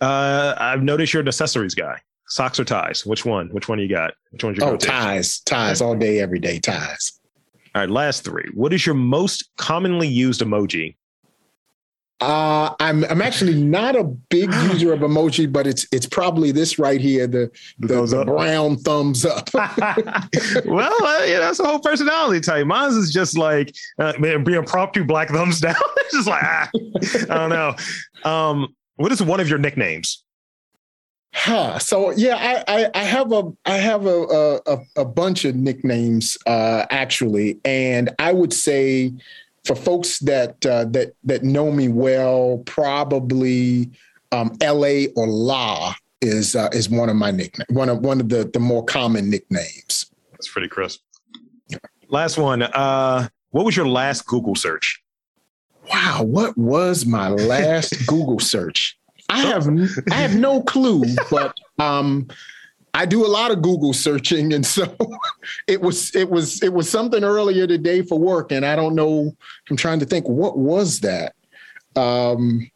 Uh, 0.00 0.54
I've 0.58 0.82
noticed 0.82 1.12
you're 1.12 1.22
an 1.22 1.28
accessories 1.28 1.74
guy. 1.74 2.00
Socks 2.28 2.58
or 2.58 2.64
ties? 2.64 3.06
Which 3.06 3.24
one? 3.24 3.48
Which 3.50 3.68
one 3.68 3.78
do 3.78 3.84
you 3.84 3.90
got? 3.90 4.14
Which 4.30 4.42
one's 4.42 4.58
your 4.58 4.68
oh 4.68 4.76
ties? 4.76 5.40
Ties 5.40 5.80
all 5.80 5.94
day, 5.94 6.18
every 6.18 6.40
day. 6.40 6.58
Ties. 6.58 7.20
All 7.74 7.82
right, 7.82 7.90
last 7.90 8.24
three. 8.24 8.50
What 8.54 8.72
is 8.72 8.84
your 8.84 8.96
most 8.96 9.50
commonly 9.56 10.08
used 10.08 10.40
emoji 10.40 10.96
uh, 12.20 12.74
I'm 12.80 13.04
I'm 13.04 13.20
actually 13.20 13.62
not 13.62 13.94
a 13.94 14.04
big 14.04 14.52
user 14.54 14.92
of 14.94 15.00
emoji, 15.00 15.52
but 15.52 15.66
it's 15.66 15.86
it's 15.92 16.06
probably 16.06 16.50
this 16.50 16.78
right 16.78 17.00
here, 17.00 17.26
the 17.26 17.50
the, 17.78 18.06
the 18.06 18.24
brown 18.24 18.78
thumbs 18.78 19.26
up. 19.26 19.50
well, 19.54 21.06
uh, 21.06 21.24
yeah, 21.26 21.40
that's 21.40 21.60
a 21.60 21.64
whole 21.64 21.78
personality 21.78 22.40
type. 22.40 22.66
Mine's 22.66 22.96
is 22.96 23.12
just 23.12 23.36
like 23.36 23.74
uh, 23.98 24.14
being 24.18 24.56
impromptu 24.56 25.04
black 25.04 25.28
thumbs 25.28 25.60
down. 25.60 25.74
it's 25.98 26.14
just 26.14 26.28
like 26.28 26.42
ah, 26.42 26.70
I 26.74 27.34
don't 27.34 27.50
know. 27.50 27.74
Um, 28.24 28.74
what 28.96 29.12
is 29.12 29.22
one 29.22 29.40
of 29.40 29.48
your 29.50 29.58
nicknames? 29.58 30.24
Huh. 31.34 31.78
So 31.78 32.12
yeah, 32.12 32.36
I, 32.66 32.84
I, 32.84 32.90
I 32.94 33.02
have 33.02 33.30
a 33.30 33.52
I 33.66 33.76
have 33.76 34.06
a 34.06 34.60
a, 34.66 34.78
a 34.96 35.04
bunch 35.04 35.44
of 35.44 35.54
nicknames 35.54 36.38
uh, 36.46 36.86
actually, 36.88 37.60
and 37.62 38.08
I 38.18 38.32
would 38.32 38.54
say 38.54 39.12
for 39.66 39.74
folks 39.74 40.18
that 40.20 40.64
uh, 40.64 40.84
that 40.86 41.14
that 41.24 41.42
know 41.42 41.70
me 41.70 41.88
well, 41.88 42.62
probably 42.66 43.90
um, 44.32 44.56
L.A. 44.60 45.08
or 45.08 45.26
La 45.26 45.94
is 46.20 46.54
uh, 46.54 46.68
is 46.72 46.88
one 46.88 47.08
of 47.08 47.16
my 47.16 47.30
nicknames, 47.30 47.68
one 47.70 47.88
of 47.88 47.98
one 47.98 48.20
of 48.20 48.28
the 48.28 48.48
the 48.52 48.60
more 48.60 48.84
common 48.84 49.28
nicknames. 49.30 50.06
That's 50.32 50.48
pretty 50.48 50.68
crisp. 50.68 51.00
Last 52.08 52.38
one. 52.38 52.62
Uh, 52.62 53.28
what 53.50 53.64
was 53.64 53.76
your 53.76 53.88
last 53.88 54.26
Google 54.26 54.54
search? 54.54 55.02
Wow, 55.90 56.22
what 56.24 56.56
was 56.56 57.06
my 57.06 57.28
last 57.28 57.94
Google 58.06 58.38
search? 58.38 58.98
I 59.28 59.40
have 59.40 59.68
I 60.10 60.14
have 60.14 60.36
no 60.38 60.62
clue, 60.62 61.04
but 61.30 61.54
um, 61.78 62.28
I 62.96 63.04
do 63.04 63.26
a 63.26 63.28
lot 63.28 63.50
of 63.50 63.60
Google 63.60 63.92
searching, 63.92 64.54
and 64.54 64.64
so 64.64 64.96
it 65.68 65.82
was 65.82 66.16
it 66.16 66.30
was 66.30 66.62
it 66.62 66.72
was 66.72 66.88
something 66.88 67.22
earlier 67.22 67.66
today 67.66 68.00
for 68.00 68.18
work, 68.18 68.50
and 68.50 68.64
I 68.64 68.74
don't 68.74 68.94
know. 68.94 69.36
I'm 69.70 69.76
trying 69.76 70.00
to 70.00 70.06
think 70.06 70.26
what 70.26 70.56
was 70.56 71.00
that. 71.00 71.34
Um, 71.94 72.70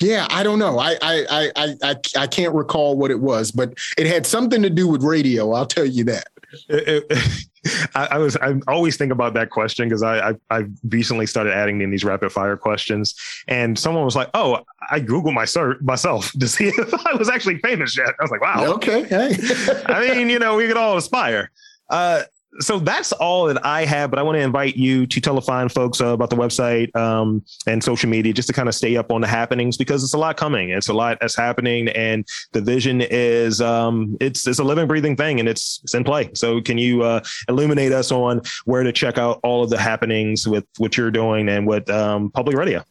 yeah, 0.00 0.26
I 0.28 0.42
don't 0.42 0.58
know. 0.58 0.80
I 0.80 0.96
I 1.00 1.52
I 1.56 1.74
I 1.84 1.96
I 2.18 2.26
can't 2.26 2.52
recall 2.52 2.98
what 2.98 3.12
it 3.12 3.20
was, 3.20 3.52
but 3.52 3.74
it 3.96 4.08
had 4.08 4.26
something 4.26 4.60
to 4.62 4.70
do 4.70 4.88
with 4.88 5.04
radio. 5.04 5.52
I'll 5.52 5.66
tell 5.66 5.86
you 5.86 6.02
that. 6.04 6.26
It, 6.68 7.06
it, 7.10 7.46
I, 7.94 8.06
I, 8.12 8.18
was 8.18 8.36
I 8.36 8.54
always 8.68 8.96
think 8.96 9.12
about 9.12 9.34
that 9.34 9.50
question 9.50 9.88
because 9.88 10.02
I, 10.02 10.30
I 10.30 10.34
I 10.50 10.64
recently 10.88 11.26
started 11.26 11.52
adding 11.52 11.80
in 11.80 11.90
these 11.90 12.04
rapid 12.04 12.30
fire 12.30 12.56
questions, 12.56 13.14
and 13.48 13.78
someone 13.78 14.04
was 14.04 14.16
like, 14.16 14.30
"Oh, 14.34 14.60
I 14.90 15.00
googled 15.00 15.34
my 15.34 15.46
myself 15.80 16.32
to 16.32 16.48
see 16.48 16.68
if 16.76 17.06
I 17.06 17.14
was 17.14 17.28
actually 17.28 17.58
famous 17.58 17.96
yet." 17.96 18.08
I 18.08 18.22
was 18.22 18.30
like, 18.30 18.40
"Wow, 18.40 18.72
okay." 18.74 19.04
Hey. 19.04 19.36
I 19.86 20.14
mean, 20.14 20.30
you 20.30 20.38
know, 20.38 20.56
we 20.56 20.66
could 20.68 20.76
all 20.76 20.96
aspire. 20.96 21.50
Uh, 21.88 22.22
so 22.60 22.78
that's 22.78 23.12
all 23.12 23.46
that 23.46 23.64
I 23.64 23.84
have, 23.84 24.10
but 24.10 24.18
I 24.18 24.22
want 24.22 24.36
to 24.36 24.42
invite 24.42 24.76
you 24.76 25.06
to 25.06 25.20
tell 25.20 25.34
the 25.34 25.40
fine 25.42 25.68
folks 25.68 26.00
uh, 26.00 26.08
about 26.08 26.30
the 26.30 26.36
website 26.36 26.94
um, 26.96 27.44
and 27.66 27.82
social 27.82 28.08
media 28.08 28.32
just 28.32 28.48
to 28.48 28.54
kind 28.54 28.68
of 28.68 28.74
stay 28.74 28.96
up 28.96 29.10
on 29.10 29.20
the 29.20 29.26
happenings 29.26 29.76
because 29.76 30.02
it's 30.02 30.14
a 30.14 30.18
lot 30.18 30.36
coming. 30.36 30.70
It's 30.70 30.88
a 30.88 30.94
lot 30.94 31.18
that's 31.20 31.36
happening, 31.36 31.88
and 31.88 32.26
the 32.52 32.60
vision 32.60 33.00
is 33.00 33.60
um, 33.60 34.16
it's 34.20 34.46
it's 34.46 34.58
a 34.58 34.64
living, 34.64 34.86
breathing 34.86 35.16
thing, 35.16 35.40
and 35.40 35.48
it's 35.48 35.80
it's 35.84 35.94
in 35.94 36.04
play. 36.04 36.30
So 36.34 36.60
can 36.60 36.78
you 36.78 37.02
uh, 37.02 37.20
illuminate 37.48 37.92
us 37.92 38.12
on 38.12 38.40
where 38.64 38.82
to 38.82 38.92
check 38.92 39.18
out 39.18 39.40
all 39.42 39.62
of 39.62 39.70
the 39.70 39.78
happenings 39.78 40.46
with 40.46 40.64
what 40.78 40.96
you're 40.96 41.10
doing 41.10 41.48
and 41.48 41.66
with 41.66 41.88
um, 41.90 42.30
public 42.30 42.56
radio? 42.56 42.82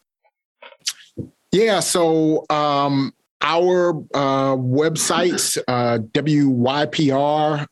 Yeah, 1.51 1.79
so 1.79 2.45
um, 2.49 3.13
our 3.41 3.91
uh, 4.13 4.55
websites, 4.55 5.57
uh, 5.67 5.99
wypr.org, 6.13 7.09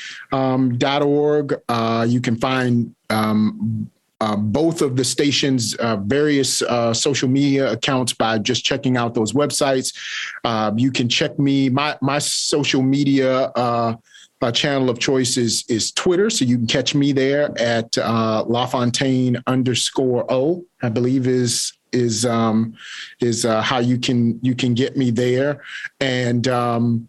Um, 1.54 1.60
uh, 1.70 2.06
you 2.08 2.22
can 2.22 2.36
find 2.38 2.96
um, 3.10 3.90
uh, 4.22 4.36
both 4.36 4.82
of 4.82 4.96
the 4.96 5.04
station's 5.04 5.74
uh, 5.76 5.98
various 5.98 6.62
uh, 6.62 6.94
social 6.94 7.28
media 7.28 7.72
accounts 7.72 8.14
by 8.14 8.38
just 8.38 8.64
checking 8.64 8.96
out 8.96 9.16
those 9.16 9.34
websites. 9.34 9.96
Uh, 10.44 10.72
you 10.78 10.92
can 10.92 11.10
check 11.10 11.40
me. 11.40 11.70
My 11.70 11.98
my 12.02 12.20
social 12.20 12.84
media 12.84 13.52
uh, 14.42 14.52
channel 14.52 14.90
of 14.90 15.00
choice 15.00 15.38
is 15.38 15.64
is 15.68 15.92
Twitter, 15.92 16.30
so 16.30 16.46
you 16.46 16.58
can 16.58 16.68
catch 16.68 16.96
me 16.96 17.12
there 17.12 17.52
at 17.60 17.98
uh, 17.98 18.44
LaFontaine 18.48 19.42
underscore 19.48 20.32
O. 20.32 20.66
I 20.82 20.90
believe 20.90 21.28
is 21.28 21.74
is 21.92 22.26
um, 22.26 22.76
is 23.20 23.46
uh, 23.46 23.62
how 23.62 23.80
you 23.80 24.00
can 24.00 24.40
you 24.42 24.56
can 24.56 24.74
get 24.74 24.96
me 24.98 25.12
there, 25.12 25.62
and 26.00 26.48
um, 26.48 27.08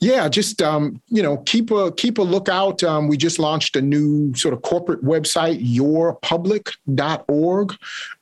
yeah, 0.00 0.28
just 0.28 0.60
um, 0.62 1.02
you 1.08 1.22
know 1.22 1.36
keep 1.38 1.70
a 1.70 1.92
keep 1.92 2.18
a 2.18 2.22
lookout. 2.22 2.82
Um, 2.82 3.06
we 3.06 3.18
just 3.18 3.38
launched 3.38 3.76
a 3.76 3.82
new 3.82 4.34
sort 4.34 4.54
of 4.54 4.62
corporate 4.62 5.04
website, 5.04 5.62
yourpublic.org, 5.62 7.76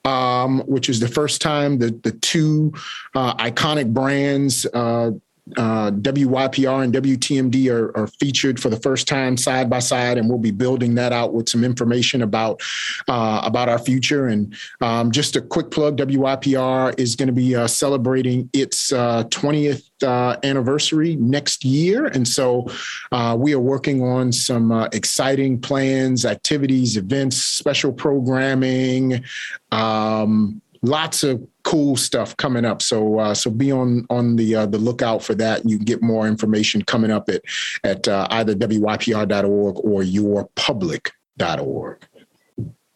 um, 0.05 0.61
which 0.67 0.89
is 0.89 0.99
the 1.01 1.09
first 1.09 1.41
time 1.41 1.79
that 1.79 2.03
the 2.03 2.13
two 2.13 2.73
uh, 3.15 3.35
iconic 3.37 3.95
brands. 3.95 4.67
Uh, 4.67 5.13
uh, 5.57 5.91
WYPR 5.91 6.85
and 6.85 6.93
WTMD 6.93 7.71
are, 7.71 7.97
are, 7.97 8.07
featured 8.07 8.61
for 8.61 8.69
the 8.69 8.81
first 8.81 9.07
time 9.07 9.37
side 9.37 9.71
by 9.71 9.79
side, 9.79 10.19
and 10.19 10.29
we'll 10.29 10.39
be 10.39 10.51
building 10.51 10.95
that 10.97 11.13
out 11.13 11.33
with 11.33 11.49
some 11.49 11.65
information 11.65 12.23
about 12.23 12.61
uh, 13.09 13.41
about 13.45 13.69
our 13.69 13.79
future. 13.79 14.27
And 14.27 14.55
um, 14.81 15.11
just 15.11 15.37
a 15.37 15.41
quick 15.41 15.71
plug: 15.71 15.97
WYPR 15.97 16.99
is 16.99 17.17
going 17.17 17.29
to 17.29 17.33
be 17.33 17.55
uh, 17.55 17.67
celebrating 17.67 18.51
its 18.53 18.91
20th 18.91 19.91
uh, 20.03 20.07
uh, 20.07 20.37
anniversary 20.43 21.17
next 21.17 21.65
year, 21.65 22.07
and 22.07 22.27
so 22.27 22.67
uh, 23.13 23.37
we 23.39 23.55
are 23.55 23.61
working 23.61 24.03
on 24.03 24.33
some 24.33 24.73
exciting 24.93 25.61
plans, 25.61 26.25
activities, 26.25 26.97
events, 26.97 27.37
special 27.37 27.93
programming. 27.93 29.25
Um, 29.71 30.63
lots 30.83 31.23
of 31.23 31.47
cool 31.65 31.97
stuff 31.97 32.37
coming 32.37 32.65
up. 32.65 32.83
So 32.83 33.19
uh, 33.19 33.35
so 33.35 33.51
be 33.51 33.73
on 33.73 34.07
on 34.11 34.37
the 34.37 34.55
uh, 34.55 34.67
the 34.67 34.79
lookout 34.79 35.23
for 35.23 35.35
that. 35.37 35.69
You 35.69 35.77
can 35.77 35.85
get 35.85 36.03
more 36.03 36.27
information 36.27 36.83
coming 36.83 37.11
up 37.11 37.29
at 37.29 37.43
at 37.85 38.09
uh, 38.09 38.27
either 38.31 38.55
wypr.org 38.55 39.77
or 39.79 40.03
yourpublic.org. 40.03 42.07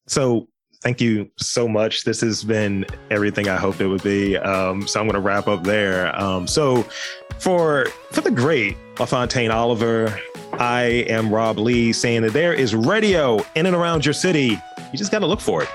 So 0.07 0.49
thank 0.83 1.01
you 1.01 1.30
so 1.37 1.68
much. 1.68 2.05
This 2.05 2.20
has 2.20 2.45
been 2.45 2.85
everything 3.11 3.49
I 3.49 3.57
hoped 3.57 3.80
it 3.80 3.87
would 3.87 4.03
be. 4.03 4.37
Um, 4.37 4.87
so 4.87 5.01
I'm 5.01 5.07
going 5.07 5.14
to 5.14 5.20
wrap 5.20 5.49
up 5.49 5.64
there. 5.64 6.14
Um, 6.20 6.47
so 6.47 6.83
for 7.39 7.87
for 8.11 8.20
the 8.20 8.30
great 8.30 8.76
LaFontaine 8.99 9.51
Oliver, 9.51 10.18
I 10.55 10.83
am 11.09 11.33
Rob 11.33 11.59
Lee 11.59 11.93
saying 11.93 12.22
that 12.22 12.33
there 12.33 12.53
is 12.53 12.74
radio 12.74 13.39
in 13.55 13.66
and 13.66 13.74
around 13.74 14.05
your 14.05 14.14
city. 14.14 14.61
You 14.93 14.99
just 14.99 15.11
got 15.11 15.20
to 15.20 15.26
look 15.26 15.41
for 15.41 15.62
it. 15.62 15.68